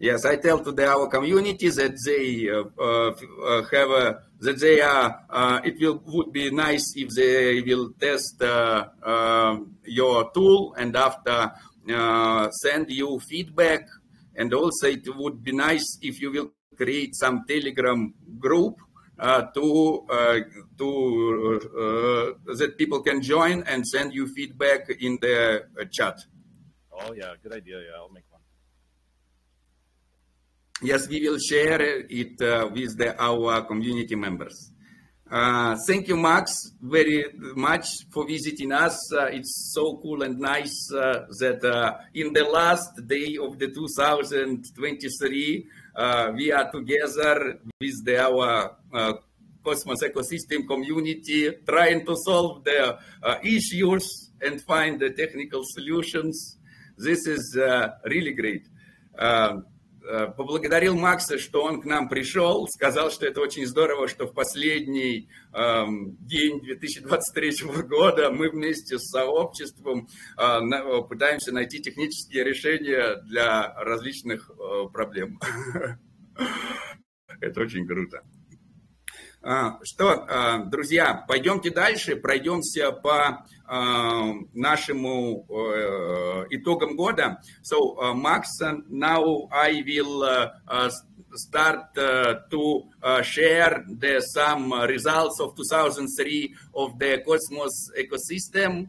[0.00, 4.80] Yes, I tell to the, our community that they uh, uh, have a, that they
[4.80, 5.26] are.
[5.28, 10.96] Uh, it will would be nice if they will test uh, um, your tool and
[10.96, 11.52] after
[11.92, 13.86] uh, send you feedback.
[14.34, 18.76] And also, it would be nice if you will create some Telegram group
[19.18, 20.06] uh, to
[20.78, 21.60] to
[22.56, 26.16] that people can join and send you feedback in the chat.
[26.90, 27.80] Oh yeah, good idea.
[27.80, 28.29] Yeah, I'll make
[30.82, 34.70] yes, we will share it uh, with the, our community members.
[35.30, 39.12] Uh, thank you, Max, very much for visiting us.
[39.12, 43.68] Uh, it's so cool and nice uh, that uh, in the last day of the
[43.68, 48.76] 2023, uh, we are together with the, our
[49.62, 52.98] Cosmos ecosystem community, trying to solve the
[53.44, 56.56] issues and find the technical solutions.
[56.96, 57.56] This is
[58.04, 58.66] really great.
[59.20, 59.62] Э,
[60.36, 65.28] поблагодарил Макса, что он к нам пришел, сказал, что это очень здорово, что в последний
[65.52, 67.52] эм, день 2023
[67.88, 70.08] года мы вместе с сообществом
[70.38, 75.38] э, пытаемся найти технические решения для различных э, проблем.
[77.40, 78.22] Это очень круто.
[79.47, 87.41] А, что, а, друзья, пойдемте дальше, пройдемся по а, нашему э, итогам года.
[87.61, 88.45] So, Max,
[88.89, 90.51] now I will
[91.35, 92.83] start to
[93.23, 98.87] share the some results of 2003 of the Cosmos ecosystem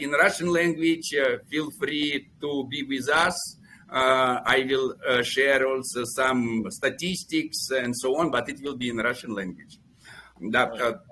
[0.00, 1.14] in Russian language.
[1.48, 3.58] Feel free to be with us.
[3.92, 8.88] Uh, I will uh, share also some statistics and so on, but it will be
[8.88, 9.78] in Russian language.
[10.39, 11.03] Да,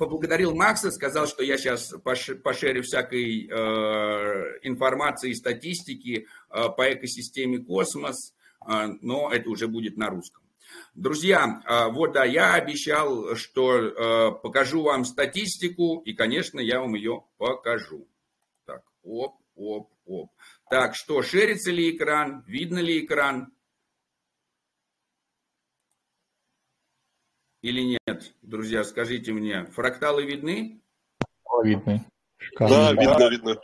[0.00, 7.58] поблагодарил Макса, сказал, что я сейчас пошерю всякой э, информации и статистики э, по экосистеме
[7.58, 8.34] космос,
[8.66, 10.42] э, но это уже будет на русском.
[10.94, 16.94] Друзья, э, вот да, я обещал, что э, покажу вам статистику, и, конечно, я вам
[16.94, 18.08] ее покажу.
[18.64, 20.30] Так, оп, оп, оп.
[20.70, 23.52] Так, что, шерится ли экран, видно ли экран?
[27.62, 30.80] Или нет, друзья, скажите мне, фракталы видны?
[31.62, 32.04] Видны.
[32.58, 33.60] Да, видно, видно.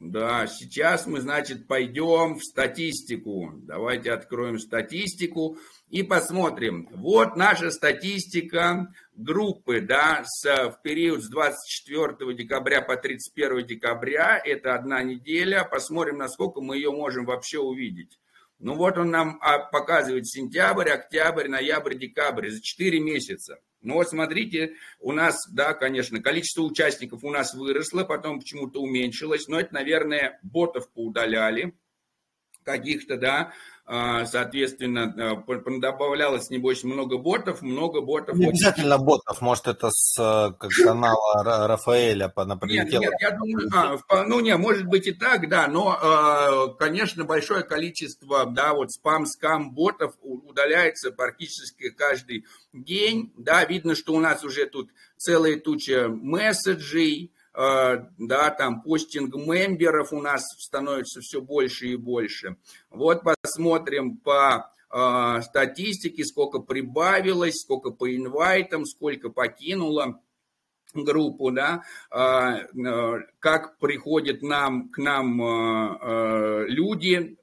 [0.00, 3.52] Да, сейчас мы, значит, пойдем в статистику.
[3.56, 6.88] Давайте откроем статистику и посмотрим.
[6.92, 14.40] Вот наша статистика группы, да, с, в период с 24 декабря по 31 декабря.
[14.42, 15.64] Это одна неделя.
[15.64, 18.20] Посмотрим, насколько мы ее можем вообще увидеть.
[18.58, 23.60] Ну вот он нам а, показывает сентябрь, октябрь, ноябрь, декабрь, за 4 месяца.
[23.80, 29.46] Ну вот смотрите, у нас, да, конечно, количество участников у нас выросло, потом почему-то уменьшилось,
[29.46, 31.78] но это, наверное, ботов поудаляли
[32.64, 33.52] каких-то, да,
[34.26, 38.36] соответственно, а, добавлялось, небось, много ботов, много ботов.
[38.36, 40.52] Не обязательно ботов, может, это с э,
[40.84, 43.00] канала Рафаэля прилетело?
[43.00, 47.24] Нет, нет, я думаю, а, ну, не, может быть и так, да, но, а, конечно,
[47.24, 54.44] большое количество, да, вот спам-скам ботов удаляется практически каждый день, да, видно, что у нас
[54.44, 61.88] уже тут целая туча месседжей, Э, да, там постинг мемберов у нас становится все больше
[61.88, 62.56] и больше.
[62.88, 70.22] Вот посмотрим по э, статистике, сколько прибавилось, сколько по инвайтам, сколько покинуло
[70.94, 75.40] группу, да, э, как приходят нам, к нам
[76.68, 77.36] люди,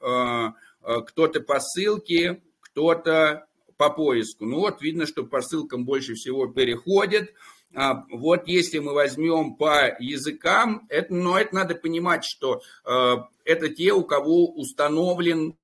[0.86, 3.48] кто-то по ссылке, кто-то
[3.78, 4.46] по поиску.
[4.46, 7.34] Ну вот видно, что по ссылкам больше всего переходит.
[7.76, 13.70] А, вот если мы возьмем по языкам, это, но это надо понимать, что э, это
[13.70, 15.56] те, у кого установлен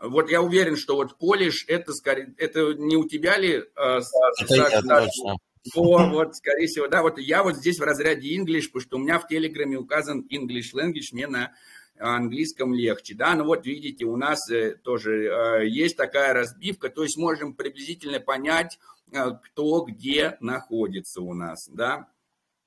[0.00, 3.64] вот я уверен, что вот Полиш, это, скорее, это не у тебя ли?
[3.76, 4.00] Э,
[4.40, 5.36] это я, точно.
[5.74, 9.00] О, вот, скорее всего, да, вот я вот здесь в разряде English, потому что у
[9.00, 11.52] меня в Телеграме указан English Language, мне на
[11.98, 17.02] английском легче, да, ну вот видите, у нас э, тоже э, есть такая разбивка, то
[17.02, 18.78] есть можем приблизительно понять,
[19.12, 22.08] Э, кто где находится у нас, да.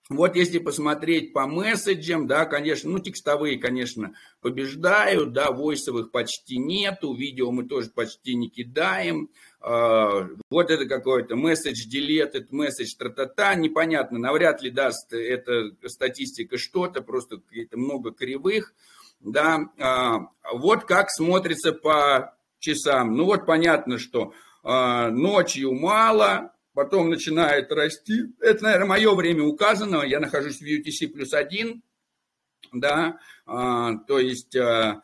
[0.10, 7.14] Вот если посмотреть по месседжам, да, конечно, ну, текстовые, конечно, побеждают, да, войсовых почти нету,
[7.14, 9.30] видео мы тоже почти не кидаем.
[9.62, 17.38] Вот это какой-то месседж deleted, месседж тра-та-та, непонятно, навряд ли даст эта статистика что-то, просто
[17.38, 18.74] какие-то много кривых,
[19.22, 19.70] да.
[19.78, 23.16] Э, вот как смотрится по часам.
[23.16, 28.28] Ну, вот понятно, что а, ночью мало, потом начинает расти.
[28.40, 31.82] Это, наверное, мое время указано, я нахожусь в UTC плюс один,
[32.72, 35.02] да, а, то есть, а,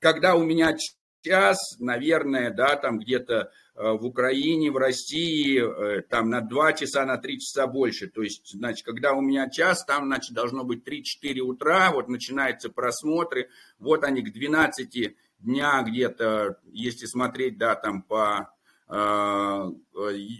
[0.00, 0.76] когда у меня
[1.22, 7.18] час, наверное, да, там где-то в Украине, в России, э, там на 2 часа, на
[7.18, 8.06] 3 часа больше.
[8.08, 12.70] То есть, значит, когда у меня час, там, значит, должно быть 3-4 утра, вот начинаются
[12.70, 18.50] просмотры, вот они к 12 дня где-то, если смотреть, да, там по
[18.88, 19.70] э,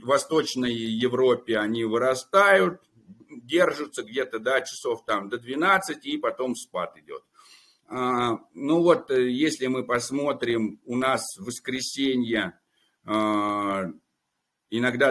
[0.05, 2.81] Восточной Европе, они вырастают,
[3.29, 7.25] держатся где-то, да, часов там до 12, и потом спад идет.
[7.89, 12.64] А, ну вот, э, если мы посмотрим, у нас воскресенье а,
[13.07, 13.93] иногда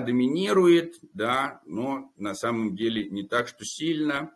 [0.01, 4.35] доминирует, да, но на самом деле не так, что сильно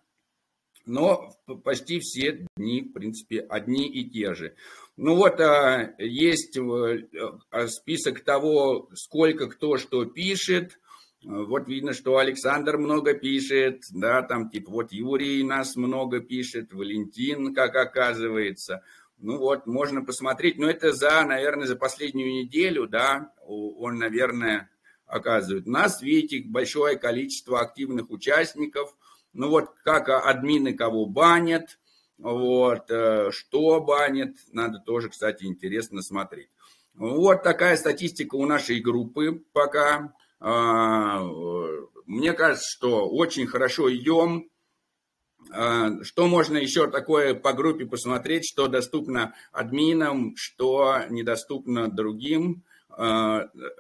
[0.88, 1.30] но
[1.64, 4.56] почти все дни, в принципе, одни и те же.
[4.96, 10.80] Ну вот, а, есть а, список того, сколько кто что пишет.
[11.24, 17.54] Вот видно, что Александр много пишет, да, там типа вот Юрий нас много пишет, Валентин,
[17.54, 18.84] как оказывается.
[19.18, 24.70] Ну вот, можно посмотреть, но это за, наверное, за последнюю неделю, да, он, наверное,
[25.06, 25.68] оказывает.
[25.68, 28.96] У нас, видите, большое количество активных участников–
[29.38, 31.78] ну вот как админы кого банят,
[32.18, 36.50] вот, э, что банят, надо тоже, кстати, интересно смотреть.
[36.96, 40.14] Вот такая статистика у нашей группы пока.
[40.40, 44.50] мне кажется, что очень хорошо идем.
[45.50, 52.64] Что можно еще такое по группе посмотреть, что доступно админам, что недоступно другим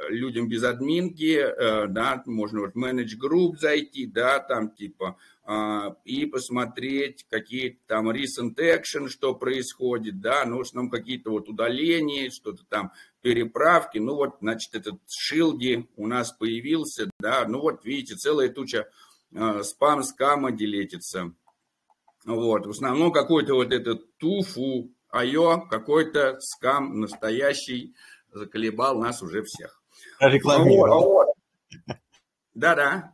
[0.09, 1.43] людям без админки,
[1.87, 5.17] да, можно вот manage group зайти, да, там типа
[5.49, 11.47] а, и посмотреть какие там recent action, что происходит, да, ну, в основном какие-то вот
[11.47, 17.85] удаления, что-то там, переправки, ну, вот, значит, этот шилди у нас появился, да, ну, вот,
[17.85, 18.89] видите, целая туча
[19.31, 21.31] э, спам, скама делетится,
[22.35, 27.95] вот, в основном какой-то вот этот туфу, айо, какой-то скам настоящий,
[28.31, 29.81] заколебал нас уже всех.
[30.19, 31.33] Рекламировал.
[32.53, 33.13] Да-да.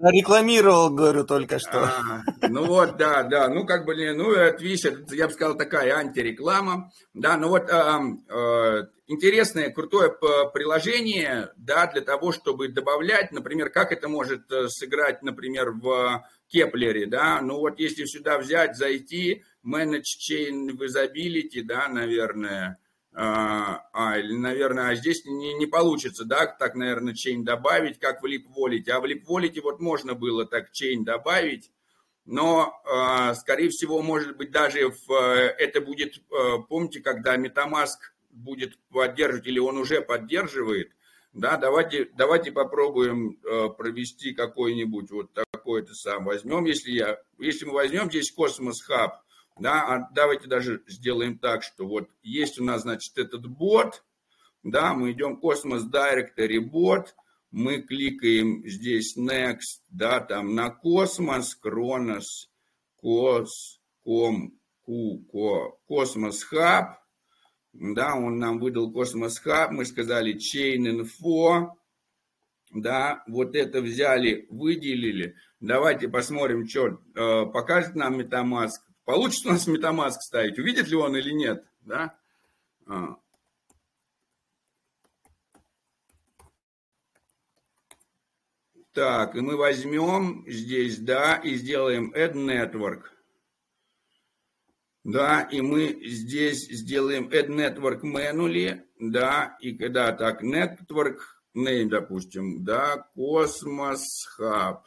[0.00, 1.84] Рекламировал, говорю, только что.
[1.84, 3.48] А, ну вот, да, да.
[3.48, 6.90] Ну, как бы, ну, это, видишь, это, я бы сказал, такая антиреклама.
[7.14, 13.92] Да, ну вот э, э, интересное, крутое приложение, да, для того, чтобы добавлять, например, как
[13.92, 17.40] это может э, сыграть, например, в Keplr е, да.
[17.40, 22.78] Ну вот, если сюда взять, зайти, Manage Chain Visibility, да, наверное,
[23.12, 28.22] а, а, или, наверное, а здесь не, не получится, да, так, наверное, chain добавить, как
[28.22, 28.88] в Leap Wallet.
[28.88, 31.72] А в Leap Wallet вот можно было так chain добавить,
[32.24, 37.98] но, а, скорее всего, может быть, даже в, это будет, а, помните, когда MetaMask
[38.30, 40.92] будет поддерживать, или он уже поддерживает,
[41.34, 43.36] да, давайте, давайте попробуем
[43.76, 46.24] провести какой-нибудь вот такой-то сам.
[46.24, 49.10] Возьмем, если, я, если мы возьмем здесь Cosmos Hub,
[49.58, 54.04] да, а давайте даже сделаем так, что вот есть у нас, значит, этот бот,
[54.62, 57.14] да, мы идем Cosmos Directory бот,
[57.50, 62.48] мы кликаем здесь Next, да, там на Cosmos, Kronos,
[63.02, 64.52] Cos, Com,
[64.86, 65.24] Q,
[65.88, 66.96] Cosmos Hub,
[67.74, 71.70] да, он нам выдал Cosmos Hub, мы сказали Chain Info,
[72.72, 75.36] да, вот это взяли, выделили.
[75.60, 78.80] Давайте посмотрим, что э, покажет нам MetaMask.
[79.04, 82.18] Получится у нас метамаск ставить, увидит ли он или нет, да?
[82.86, 83.16] А.
[88.92, 93.13] Так, и мы возьмем здесь, да, и сделаем Add Network.
[95.04, 101.18] Да, и мы здесь сделаем Add Network Manually, да, и когда так, Network
[101.54, 104.02] Name, допустим, да, Cosmos
[104.40, 104.78] Hub.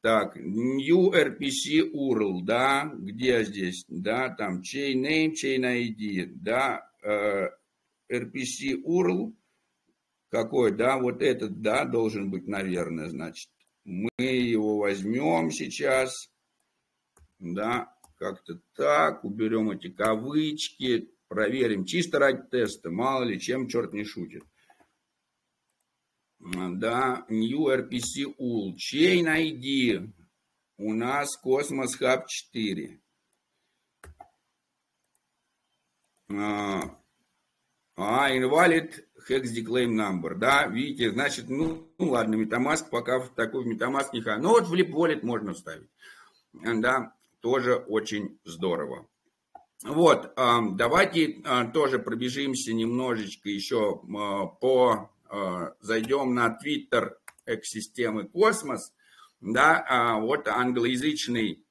[0.00, 7.50] Так, new RPC URL, да, где здесь, да, там chain name, chain ID, да, э,
[8.10, 9.32] RPC URL,
[10.30, 13.50] какой, да, вот этот, да, должен быть, наверное, значит.
[13.84, 16.30] Мы его возьмем сейчас,
[17.38, 24.04] да, как-то так, уберем эти кавычки, проверим, чисто ради теста, мало ли, чем черт не
[24.04, 24.44] шутит.
[26.38, 30.12] Да, New RPC UL, Chain ID,
[30.76, 33.00] у нас Cosmos Hub 4.
[36.30, 36.98] А,
[37.96, 43.64] а, invalid hex declaim number, да, видите, значит, ну, ну ладно, Metamask пока в такой
[43.64, 44.42] Metamask не ходит.
[44.42, 45.90] Ну вот в Wallet можно вставить,
[46.52, 49.06] да, тоже очень здорово.
[49.84, 55.10] Вот, давайте а, тоже пробежимся немножечко еще а, по
[55.80, 58.92] зайдем на твиттер экосистемы Космос,
[59.40, 61.64] да, а вот англоязычный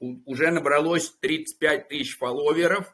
[0.00, 2.92] уже набралось 35 тысяч фолловеров.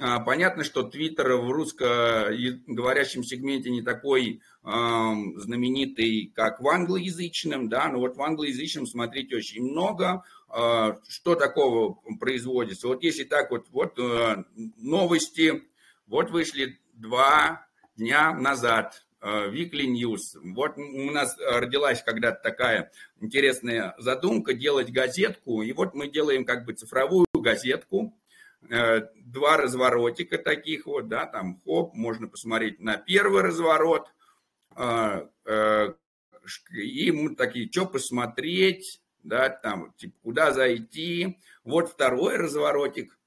[0.00, 8.00] А, понятно, что Твиттер в русскоговорящем сегменте не такой знаменитый, как в англоязычном, да, но
[8.00, 10.24] вот в англоязычном, смотрите, очень много.
[10.48, 12.88] Э, что такого производится?
[12.88, 14.44] Вот если так вот, вот э,
[14.76, 15.62] новости,
[16.06, 19.04] вот вышли два дня назад.
[19.20, 20.38] Э, Weekly News.
[20.54, 25.62] Вот у нас родилась когда-то такая интересная задумка делать газетку.
[25.62, 28.14] И вот мы делаем как бы цифровую газетку.
[28.68, 34.08] Э, два разворотика таких вот, да, там хоп, можно посмотреть на первый разворот.
[36.72, 41.38] И мы такие, что посмотреть, да, там, типа, куда зайти.
[41.64, 43.18] Вот второй разворотик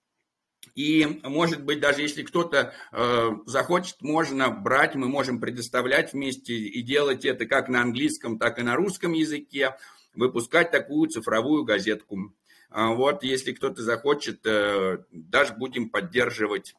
[0.75, 6.81] и, может быть, даже если кто-то э, захочет, можно брать, мы можем предоставлять вместе и
[6.81, 9.75] делать это как на английском, так и на русском языке,
[10.13, 12.31] выпускать такую цифровую газетку.
[12.69, 16.75] А вот, если кто-то захочет, э, даже будем поддерживать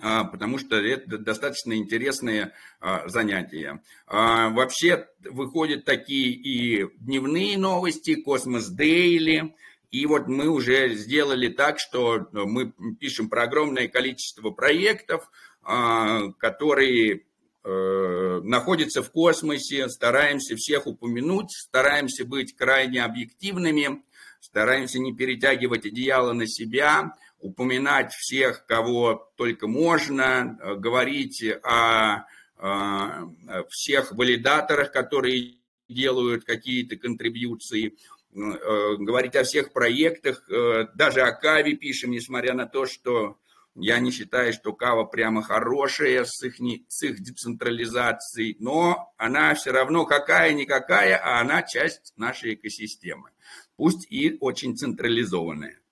[0.00, 3.80] потому что это достаточно интересные а, занятия.
[4.06, 9.54] А, вообще выходят такие и дневные новости, Космос Дейли,
[9.90, 15.30] и вот мы уже сделали так, что мы пишем про огромное количество проектов,
[15.62, 17.22] а, которые
[17.62, 24.02] э, находится в космосе, стараемся всех упомянуть, стараемся быть крайне объективными,
[24.40, 27.14] стараемся не перетягивать одеяло на себя,
[27.44, 32.24] упоминать всех, кого только можно, э, говорить о,
[32.56, 33.28] о
[33.68, 37.98] всех валидаторах, которые делают какие-то контрибьюции,
[38.34, 43.36] э, говорить о всех проектах, э, даже о Каве пишем, несмотря на то, что
[43.74, 46.56] я не считаю, что Кава прямо хорошая с их,
[46.88, 53.28] с их децентрализацией, но она все равно какая-никакая, а она часть нашей экосистемы,
[53.76, 55.83] пусть и очень централизованная.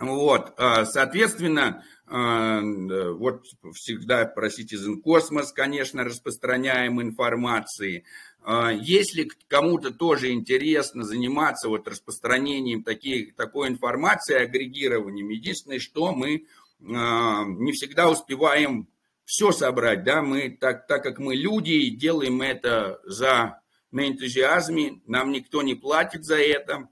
[0.00, 8.04] Вот, а, соответственно, а, вот всегда про Citizen Cosmos, конечно, распространяем информации.
[8.42, 16.44] А, если кому-то тоже интересно заниматься вот распространением таких, такой информации, агрегированием, единственное, что мы
[16.80, 18.86] не всегда успеваем
[19.24, 25.32] все собрать, да, мы, так, так как мы люди, делаем это за, на энтузиазме, нам
[25.32, 26.88] никто не платит за это,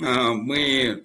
[0.00, 1.02] мы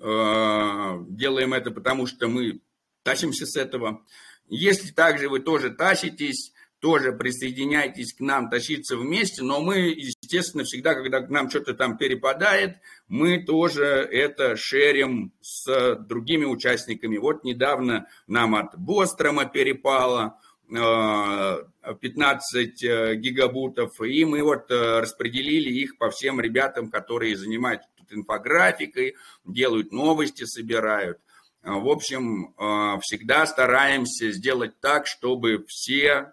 [1.10, 2.60] делаем это потому, что мы
[3.04, 4.04] тащимся с этого.
[4.48, 10.94] Если также вы тоже тащитесь, тоже присоединяйтесь к нам, тащиться вместе, но мы, естественно, всегда,
[10.94, 12.78] когда к нам что-то там перепадает,
[13.08, 17.18] мы тоже это шерим с другими участниками.
[17.18, 25.70] Вот недавно нам от Бострома перепало 15 э, э, гигабутов, и мы вот э, распределили
[25.70, 31.20] их по всем ребятам, которые занимаются тут инфографикой, делают новости, собирают.
[31.62, 32.54] В общем,
[33.02, 36.32] всегда стараемся сделать так, чтобы все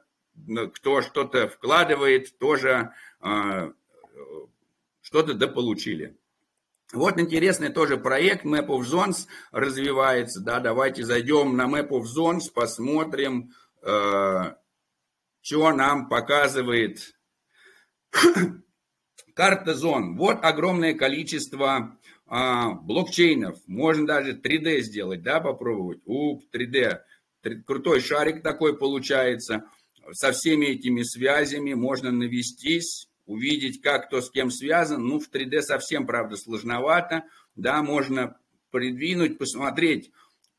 [0.74, 3.72] кто что-то вкладывает, тоже а,
[5.02, 6.16] что-то дополучили.
[6.92, 10.40] Вот интересный тоже проект Map of Zones развивается.
[10.40, 14.56] Да, давайте зайдем на Map of Zones, посмотрим, что
[15.72, 17.14] нам показывает
[19.34, 20.16] карта зон.
[20.16, 23.58] Вот огромное количество а, блокчейнов.
[23.66, 26.00] Можно даже 3D сделать, да, попробовать.
[26.04, 27.00] Уп, 3D.
[27.66, 29.64] Крутой шарик такой получается
[30.10, 35.04] со всеми этими связями можно навестись, увидеть, как кто с кем связан.
[35.04, 37.24] Ну, в 3D совсем, правда, сложновато.
[37.54, 38.36] Да, можно
[38.70, 40.10] придвинуть, посмотреть.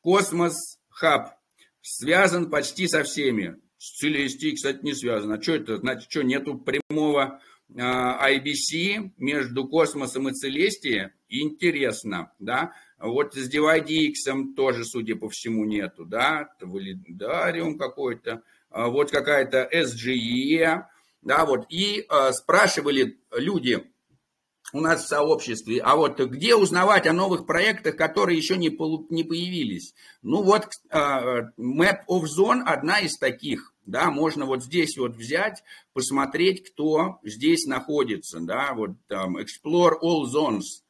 [0.02, 1.36] Cosmos Hub
[1.82, 3.58] связан почти со всеми.
[3.78, 5.32] С Целестией, кстати, не связан.
[5.32, 5.78] А что это?
[5.78, 7.42] Значит, что, нету прямого
[7.76, 11.10] IBC между космосом и Целестией?
[11.30, 12.74] Интересно, да?
[13.00, 16.50] Вот с DivideX тоже, судя по всему, нету, да?
[16.62, 18.44] Валидариум какой-то.
[18.70, 20.84] А, вот какая-то SGE,
[21.22, 23.84] да, вот, и э, спрашивали люди
[24.74, 28.70] у нас в сообществе, а вот где узнавать о новых проектах, которые еще не,
[29.14, 29.94] не появились?
[30.24, 35.64] Ну вот Map of Zone одна из таких, да, можно вот здесь вот взять,
[35.94, 40.84] посмотреть, кто здесь находится, да, вот там Explore All Zones,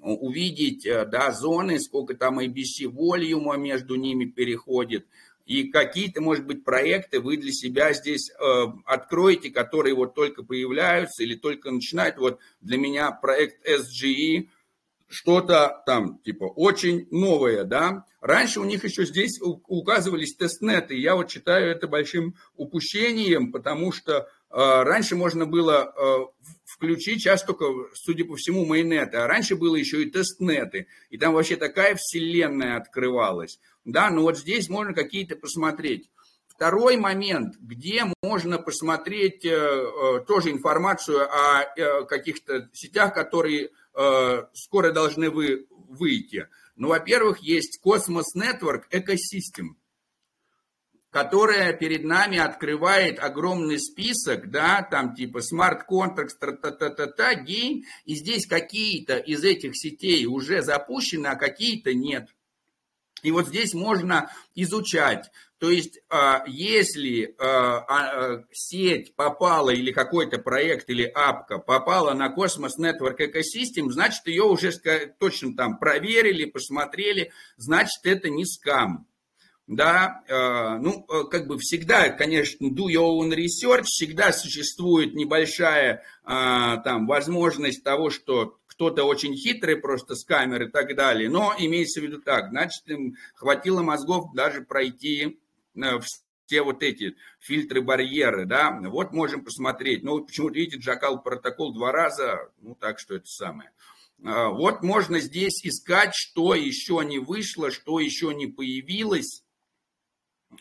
[0.00, 5.06] увидеть, да, зоны, сколько там ABC волюма между ними переходит,
[5.46, 11.22] и какие-то, может быть, проекты вы для себя здесь э, откроете, которые вот только появляются
[11.22, 12.18] или только начинают.
[12.18, 14.48] Вот для меня проект SGE
[15.08, 18.04] что-то там, типа, очень новое, да.
[18.20, 20.98] Раньше у них еще здесь указывались тестнеты.
[20.98, 27.44] Я вот считаю это большим упущением, потому что э, раньше можно было э, включить, сейчас
[27.44, 31.94] только, судя по всему, майонеты, а раньше было еще и тестнеты, и там вообще такая
[31.96, 36.10] вселенная открывалась, да, но вот здесь можно какие-то посмотреть.
[36.48, 43.70] Второй момент, где можно посмотреть э, э, тоже информацию о э, каких-то сетях, которые
[44.52, 46.48] скоро должны вы, выйти.
[46.76, 49.76] Ну, во-первых, есть Cosmos Network Ecosystem
[51.16, 58.46] которая перед нами открывает огромный список, да, там типа smart contract, та-та-та-та, game, и здесь
[58.46, 62.28] какие-то из этих сетей уже запущены, а какие-то нет.
[63.26, 65.32] И вот здесь можно изучать.
[65.58, 72.32] То есть, а, если а, а, сеть попала или какой-то проект или апка попала на
[72.32, 74.70] Cosmos Network Ecosystem, значит, ее уже
[75.18, 79.08] точно там проверили, посмотрели, значит, это не скам
[79.68, 80.22] да,
[80.80, 88.10] ну, как бы всегда, конечно, do your own research, всегда существует небольшая там возможность того,
[88.10, 92.50] что кто-то очень хитрый просто с камеры и так далее, но имеется в виду так,
[92.50, 95.38] значит, им хватило мозгов даже пройти
[96.44, 101.90] все вот эти фильтры, барьеры, да, вот можем посмотреть, ну, почему-то, видите, Джакал протокол два
[101.90, 103.72] раза, ну, так что это самое.
[104.18, 109.42] Вот можно здесь искать, что еще не вышло, что еще не появилось,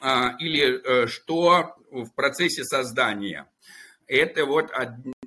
[0.01, 3.49] или что в процессе создания.
[4.07, 4.71] Это вот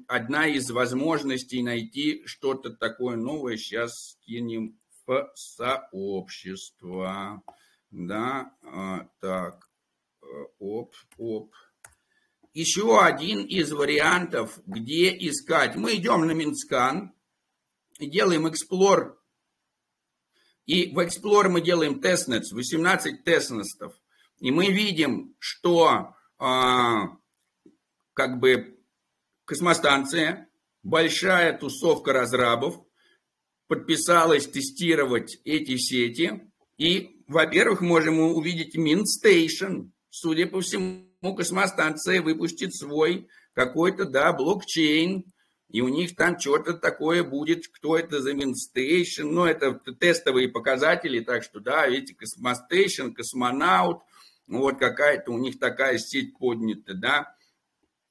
[0.07, 3.57] одна из возможностей найти что-то такое новое.
[3.57, 7.43] Сейчас кинем в сообщество.
[7.91, 8.53] Да,
[9.21, 9.69] так,
[10.59, 11.55] оп, оп.
[12.53, 15.77] Еще один из вариантов, где искать.
[15.77, 17.15] Мы идем на Mintscan,
[17.99, 19.19] делаем Explore,
[20.69, 23.95] и в Explore мы делаем testnets, 18 тестнетов.
[24.39, 27.17] И мы видим, что а,
[28.19, 28.77] как бы
[29.45, 30.49] космостанция,
[30.83, 32.83] большая тусовка разрабов,
[33.69, 36.51] подписалась тестировать эти сети.
[36.79, 39.91] И, во-первых, можем увидеть Mintstation.
[40.11, 45.23] Судя по всему, космостанция выпустит свой какой-то, да, блокчейн,
[45.69, 51.21] и у них там что-то такое будет, кто это за Mintstation, ну, это тестовые показатели,
[51.21, 54.03] так что, да, видите, Cosmostation, Cosmonaut,
[54.49, 57.38] вот какая-то у них такая сеть поднята, да.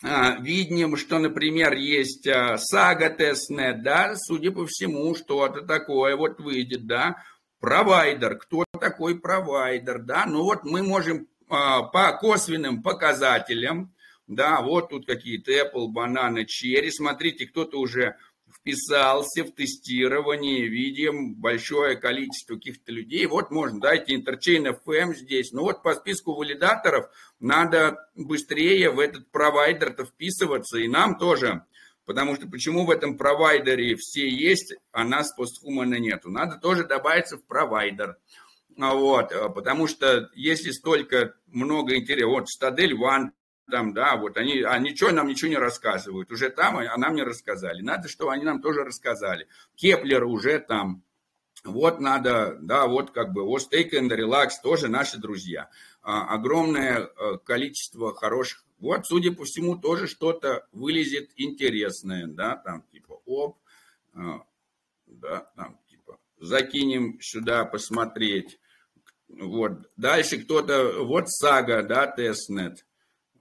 [0.04, 6.40] А, видим, что, например, есть а, Saga testnet, да, судя по всему, что-то такое вот
[6.40, 7.24] выйдет, да,
[7.60, 13.92] провайдер, кто такой провайдер, да, ну вот мы можем а, по косвенным показателям,
[14.28, 18.18] да, вот тут какие-то Apple, бананы, черри, смотрите, кто-то уже
[18.52, 23.26] вписался в тестирование, видим большое количество каких-то людей.
[23.26, 25.52] Вот можно, дайте Interchain FM здесь.
[25.52, 31.64] Ну вот по списку валидаторов надо быстрее в этот провайдер-то вписываться, и нам тоже.
[32.06, 36.30] Потому что почему в этом провайдере все есть, а нас постхумана нету?
[36.32, 38.18] Надо тоже добавиться в провайдер.
[38.80, 43.32] А вот, потому что если столько много интереса, вот Citadel One
[43.70, 46.32] там, да, вот они, а ничего нам ничего не рассказывают.
[46.32, 47.82] Уже там, а нам не рассказали.
[47.82, 49.48] Надо, чтобы они нам тоже рассказали.
[49.76, 51.04] Keplr уже там.
[51.64, 55.70] Вот надо, да, вот как бы, вот Stake and Relax тоже наши друзья.
[56.02, 58.64] А, огромное э, количество хороших.
[58.80, 63.58] Вот, судя по всему, тоже что-то вылезет интересное, да, там типа, оп,
[64.14, 64.44] а,
[65.08, 68.60] да, там типа, закинем сюда посмотреть.
[69.28, 72.86] Вот, дальше кто-то, вот сага, да, тестнет.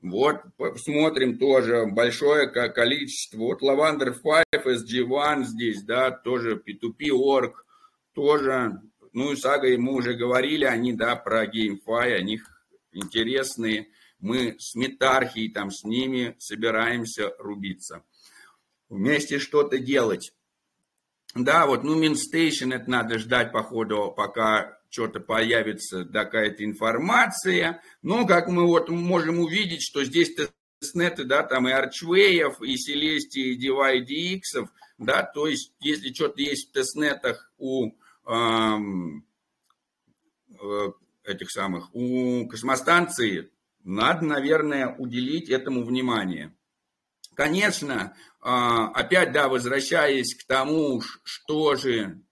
[0.02, 3.38] Вот, посмотрим тоже большое количество.
[3.38, 7.64] Вот Lavender 5, SG1 здесь, да, тоже P2P.org,
[8.12, 8.80] тоже.
[9.12, 12.40] Ну и Сага, мы уже говорили, они, да, про GameFi, они
[12.92, 13.88] интересные.
[14.20, 18.02] Мы с Метархией там с ними собираемся рубиться.
[18.88, 20.32] Вместе что-то делать.
[21.34, 27.82] Да, вот, ну, Mintstation это надо ждать, походу, пока что-то появится какая-то информация.
[28.02, 30.34] Но, как мы вот можем увидеть, что здесь
[30.80, 34.68] тестнеты, да, там и арчвеев, и селестии, и DYDX,
[34.98, 37.92] да, то есть, если что-то есть в тестнетах у
[38.26, 39.26] эм,
[41.24, 43.50] этих самых, у космостанции,
[43.84, 46.54] надо, наверное, уделить этому внимание.
[47.34, 52.22] Конечно, э, опять, да, возвращаясь к тому, что же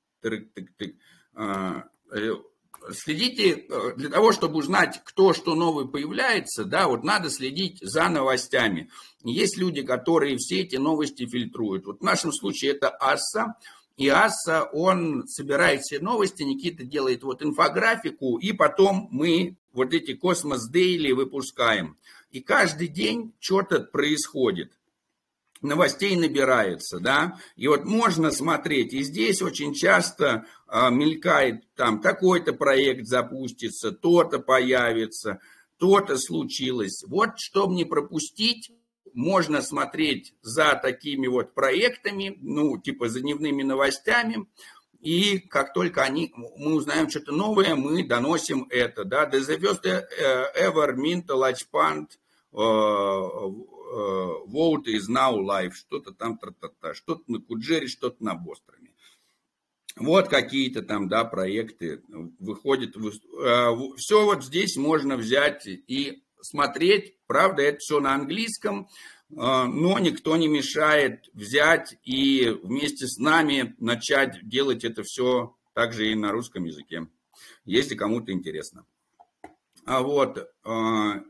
[2.93, 8.09] следите, э, для того, чтобы узнать, кто что новое появляется, да, вот надо следить за
[8.09, 8.91] новостями.
[9.23, 11.87] Есть люди, которые все эти новости фильтруют.
[11.87, 13.55] Вот в нашем случае это АСА,
[13.97, 20.15] и АСА, он собирает все новости, Никита делает вот инфографику, и потом мы вот эти
[20.15, 21.97] Космос Дейли выпускаем.
[22.31, 24.73] И каждый день что-то происходит
[25.65, 32.53] новостей набирается, да, и вот можно смотреть, и здесь очень часто а, мелькает, там, такой-то
[32.53, 35.41] проект запустится, то-то появится,
[35.79, 37.03] то-то случилось.
[37.07, 38.71] Вот, чтобы не пропустить,
[39.13, 44.47] можно смотреть за такими вот проектами, ну, типа за дневными новостями,
[45.01, 49.85] и как только они, мы узнаем что-то новое, мы доносим это, да, The First
[50.59, 52.07] Ever Mint Launchpad
[53.95, 58.95] Vote is now live, что-то там, тра-та-та, что-то на Куджере, что-то на Бостроме.
[59.97, 62.97] Вот какие-то там, да, проекты выходят.
[62.97, 67.17] Э, все вот здесь можно взять и смотреть.
[67.27, 68.89] Правда, это все на английском,
[69.31, 76.11] э, но никто не мешает взять и вместе с нами начать делать это все также
[76.11, 77.07] и на русском языке,
[77.65, 78.85] если кому-то интересно.
[79.87, 81.23] А вот э,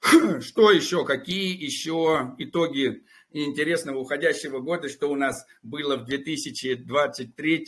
[0.40, 1.04] Что еще?
[1.04, 4.88] Какие еще итоги интересного уходящего года?
[4.88, 7.66] Что у нас было в 2023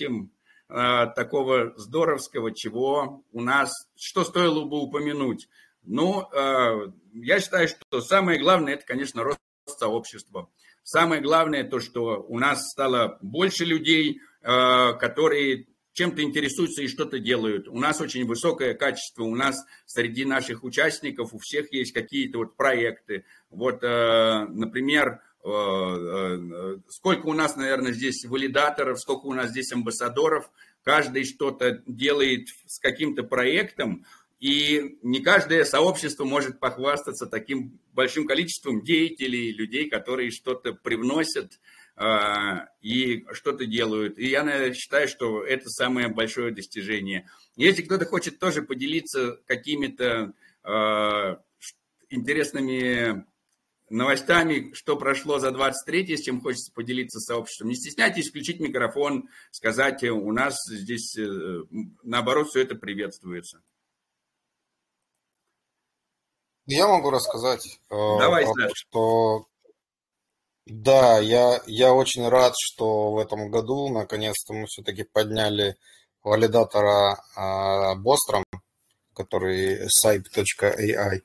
[0.68, 5.49] э, такого здоровского, чего у нас, что стоило бы упомянуть?
[5.83, 10.49] Ну, э, я считаю, что самое главное, это, конечно, рост сообщества.
[10.83, 15.66] Самое главное то, что у нас стало больше людей, э, которые
[16.01, 17.68] чем-то интересуются и что-то делают.
[17.68, 22.57] У нас очень высокое качество, у нас среди наших участников у всех есть какие-то вот
[22.57, 23.26] проекты.
[23.51, 30.51] Вот, э, например, сколько у нас, наверное, здесь валидаторов, сколько у нас здесь амбассадоров,
[30.82, 34.05] каждый что-то делает с каким-то проектом,
[34.38, 41.59] и не каждое сообщество может похвастаться таким большим количеством деятелей, людей, которые что-то привносят э,
[42.80, 44.18] и что-то делают.
[44.18, 47.28] И я наверное, считаю, что это самое большое достижение.
[47.57, 50.32] Если кто-то хочет тоже поделиться какими-то
[50.64, 51.36] э,
[52.09, 53.26] интересными
[53.90, 57.68] новостями, что прошло за 23 с чем хочется поделиться с сообществом.
[57.68, 61.64] Не стесняйтесь включить микрофон, сказать, у нас здесь, э,
[62.03, 63.61] наоборот, все это приветствуется.
[66.66, 68.72] Я могу рассказать, э, Давай, Саш.
[68.74, 69.49] что
[70.66, 75.76] да, я, я очень рад, что в этом году наконец-то мы все-таки подняли
[76.22, 77.40] валидатора э,
[77.96, 78.44] Bostrom,
[79.14, 81.20] который site.ai.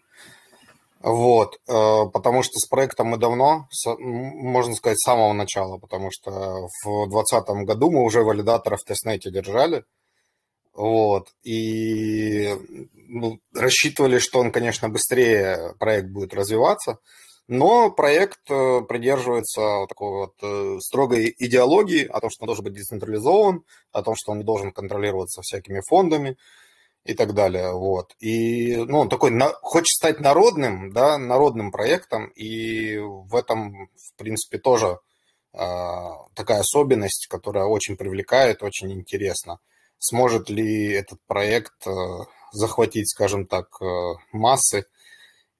[1.01, 7.07] Вот, потому что с проектом мы давно, можно сказать, с самого начала, потому что в
[7.07, 9.83] 2020 году мы уже валидатора в тестнете держали,
[10.73, 12.55] вот, и
[13.07, 16.97] ну, рассчитывали, что он, конечно, быстрее проект будет развиваться,
[17.47, 22.73] но проект э, придерживается такой вот э, строгой идеологии о том, что он должен быть
[22.73, 26.37] децентрализован, о том, что он не должен контролироваться всякими фондами
[27.03, 27.73] и так далее.
[27.73, 28.15] Вот.
[28.19, 29.31] И ну, он такой
[29.61, 34.99] хочет стать народным, да, народным проектом, и в этом, в принципе, тоже
[35.53, 35.57] э,
[36.33, 39.59] такая особенность, которая очень привлекает, очень интересна
[39.99, 41.91] сможет ли этот проект э,
[42.51, 44.85] захватить, скажем так, э, массы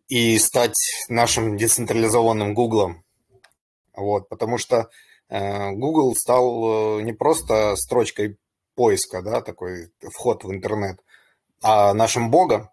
[0.08, 0.76] и стать
[1.10, 3.04] нашим децентрализованным Гуглом.
[3.96, 4.90] Вот, потому что
[5.30, 8.38] э, Google стал не просто строчкой
[8.76, 11.00] поиска, да, такой вход в интернет,
[11.62, 12.70] а нашим богом,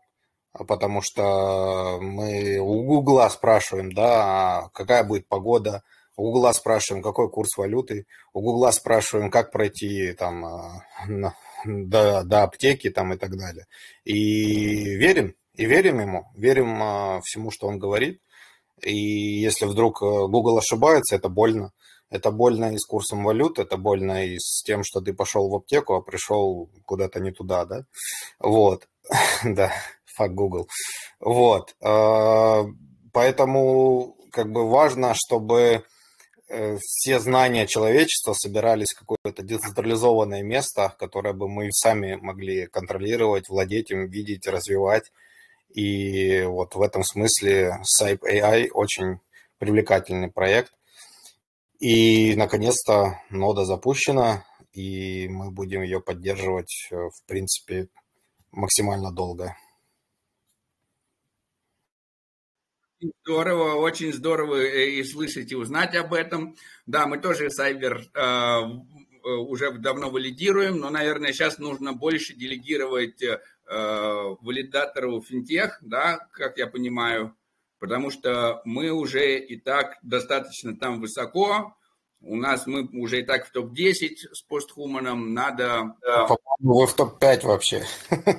[0.53, 5.83] потому что мы у Гугла спрашиваем, да, какая будет погода,
[6.17, 10.83] у Гугла спрашиваем, какой курс валюты, у Гугла спрашиваем, как пройти там
[11.65, 13.67] до, до аптеки там и так далее.
[14.05, 18.21] И верим, и верим ему, верим а, всему, что он говорит.
[18.83, 21.71] И если вдруг э, Google ошибается, это больно.
[22.11, 25.55] Это больно и с курсом валют, это больно и с тем, что ты пошел в
[25.55, 27.85] аптеку, а пришел куда-то не туда, да?
[28.39, 28.89] Вот,
[29.45, 29.73] да,
[30.17, 30.69] фак Google.
[31.21, 32.65] Вот, а,
[33.13, 35.85] поэтому как бы важно, чтобы
[36.55, 43.49] Э, все знания человечества собирались в какое-то децентрализованное место, которое бы мы сами могли контролировать,
[43.49, 45.11] владеть им, видеть, развивать.
[45.75, 49.21] И вот в этом смысле Saip AI очень
[49.59, 50.73] привлекательный проект.
[51.79, 57.89] И, наконец-то, нода запущена, и мы будем ее поддерживать, э, в принципе,
[58.53, 59.57] максимально долго.
[63.25, 66.55] Здорово, очень здорово э, и слышать, и узнать об этом.
[66.87, 73.21] Да, мы тоже Сайбер э, э, уже давно валидируем, но, наверное, сейчас нужно больше делегировать
[74.41, 77.37] валидатору финтех, да, как я понимаю,
[77.79, 81.75] потому что мы уже и так достаточно там высоко,
[82.21, 85.97] у нас мы уже и так в топ-10 с постхуманом, надо...
[86.61, 87.85] Вы в топ-5 вообще.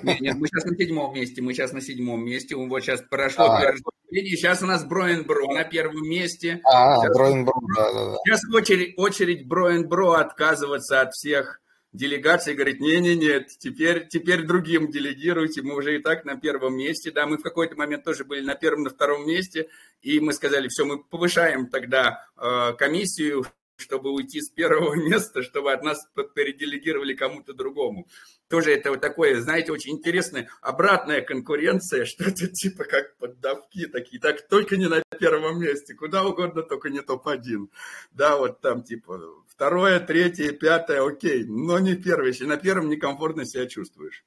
[0.03, 3.45] Нет, нет, мы сейчас на седьмом месте, мы сейчас на седьмом месте, вот сейчас прошло
[3.45, 3.59] а.
[3.59, 3.81] первое
[4.13, 6.61] Сейчас у нас Броен Бро на первом месте.
[6.65, 8.17] А, Броен Бро, да, да, да.
[8.23, 11.59] Сейчас очередь, очередь Броен Бро отказываться от всех
[11.93, 17.27] делегаций, говорит, не-не-нет, теперь, теперь другим делегируйте, мы уже и так на первом месте, да,
[17.27, 19.69] мы в какой-то момент тоже были на первом, на втором месте,
[20.01, 23.45] и мы сказали, все, мы повышаем тогда э, комиссию,
[23.77, 28.07] чтобы уйти с первого места, чтобы от нас переделегировали кому-то другому.
[28.53, 34.47] Тоже это вот такое, знаете, очень интересная обратная конкуренция, что-то типа как поддавки такие, так
[34.47, 37.69] только не на первом месте, куда угодно, только не топ-1.
[38.11, 43.43] Да, вот там типа второе, третье, пятое, окей, но не первое, если на первом некомфортно
[43.43, 44.23] себя чувствуешь.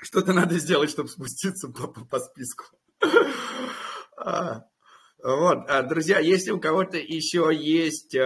[0.00, 2.66] Что-то надо сделать, чтобы спуститься по, по, по списку.
[5.22, 8.20] Вот, а, друзья, если у кого-то еще есть э,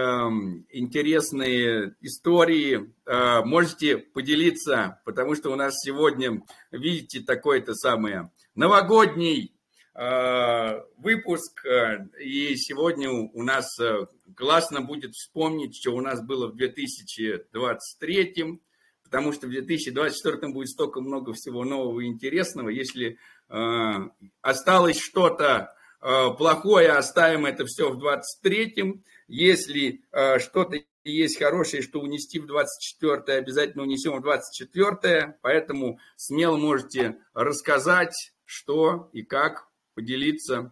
[0.69, 6.41] интересные истории, э, можете поделиться, потому что у нас сегодня,
[6.71, 9.53] видите, такой-то самый новогодний
[9.93, 16.47] э, выпуск, э, и сегодня у нас э, классно будет вспомнить, что у нас было
[16.47, 18.61] в 2023,
[19.03, 22.69] потому что в 2024 будет столько много всего нового и интересного.
[22.69, 23.17] Если
[23.49, 23.93] э,
[24.41, 29.03] осталось что-то плохое оставим это все в 23-м.
[29.27, 36.57] Если э, что-то есть хорошее, что унести в 24 обязательно унесем в 24 поэтому смело
[36.57, 40.71] можете рассказать, что и как, поделиться.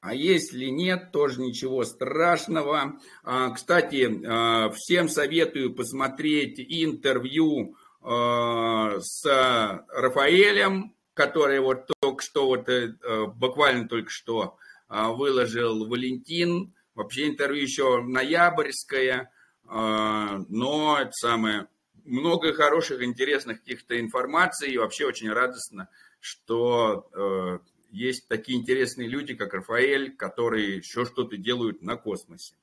[0.00, 2.98] А если нет, тоже ничего страшного.
[3.22, 11.90] А, кстати, а, всем советую посмотреть интервью с Рафаэлем, который вот
[12.20, 14.56] только что, вот э, буквально только что
[14.88, 16.74] выложил Валентин.
[16.94, 19.30] Вообще интервью еще ноябрьское,
[19.64, 21.68] но это самое,
[22.04, 24.72] много хороших, интересных каких-то информаций.
[24.72, 27.58] И вообще очень радостно, что э,
[27.90, 32.54] есть такие интересные люди, как Рафаэль, которые еще что-то делают на космосе.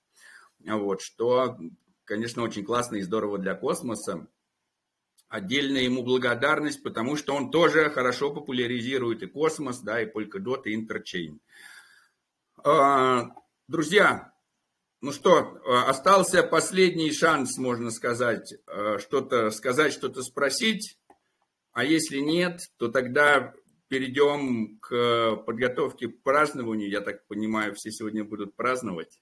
[0.59, 1.57] Вот, что,
[2.05, 4.27] конечно, очень классно и здорово для космоса.
[5.29, 10.75] Отдельная ему благодарность, потому что он тоже хорошо популяризирует и космос, да, и Polkadot, и
[10.75, 11.39] Interchain.
[12.63, 13.31] А,
[13.67, 14.31] друзья,
[15.01, 20.97] ну что, остался последний шанс, можно сказать, э, что-то сказать, что-то спросить.
[21.71, 23.53] А если нет, то тогда
[23.89, 26.89] перейдем к подготовке к празднованию.
[26.89, 29.19] Я так понимаю, все сегодня будут праздновать.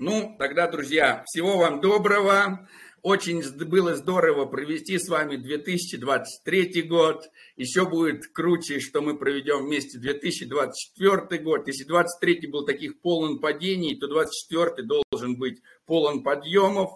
[0.00, 2.68] Ну, тогда, друзья, всего вам доброго.
[3.02, 7.28] Очень было здорово провести с вами 2023 год.
[7.56, 11.66] Еще будет круче, что мы проведем вместе 2024 год.
[11.66, 16.90] Если 2023 был таких полон падений, то 2024 должен быть полон подъемов.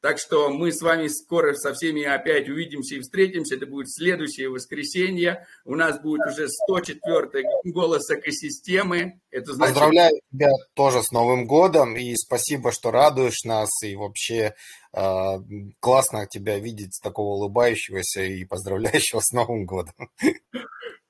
[0.00, 3.56] Так что мы с вами скоро со всеми опять увидимся и встретимся.
[3.56, 5.46] Это будет следующее воскресенье.
[5.64, 9.20] У нас будет уже 104 голос экосистемы.
[9.30, 9.74] Это значит...
[9.74, 13.70] Поздравляю тебя тоже с Новым годом и спасибо, что радуешь нас.
[13.82, 14.54] И вообще
[14.92, 15.38] э,
[15.80, 19.94] классно тебя видеть такого улыбающегося и поздравляющего с Новым годом.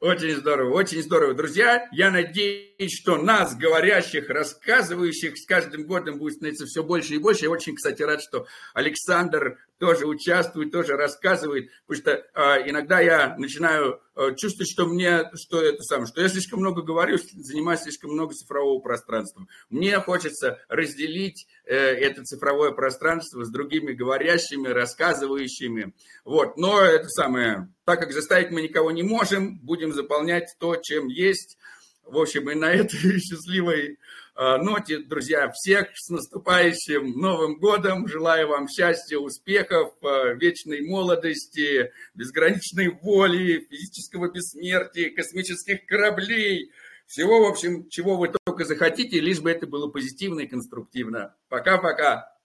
[0.00, 1.34] Очень здорово, очень здорово.
[1.34, 7.18] Друзья, я надеюсь, что нас, говорящих, рассказывающих, с каждым годом будет становиться все больше и
[7.18, 7.46] больше.
[7.46, 13.36] Я очень, кстати, рад, что Александр тоже участвует, тоже рассказывает, потому что э, иногда я
[13.38, 18.12] начинаю э, чувствовать, что мне, что это самое, что я слишком много говорю, занимаюсь слишком
[18.12, 19.46] много цифрового пространства.
[19.70, 25.94] Мне хочется разделить э, это цифровое пространство с другими говорящими, рассказывающими.
[26.24, 31.06] Вот, но это самое, так как заставить мы никого не можем, будем заполнять то, чем
[31.06, 31.56] есть.
[32.04, 33.98] В общем, и на этой счастливой
[34.38, 38.06] ноте, друзья, всех с наступающим Новым годом.
[38.06, 46.70] Желаю вам счастья, успехов, э, вечной молодости, безграничной воли, физического бессмертия, космических кораблей.
[47.08, 51.34] Всего, в общем, чего вы только захотите, лишь бы это было позитивно и конструктивно.
[51.48, 52.37] Пока-пока.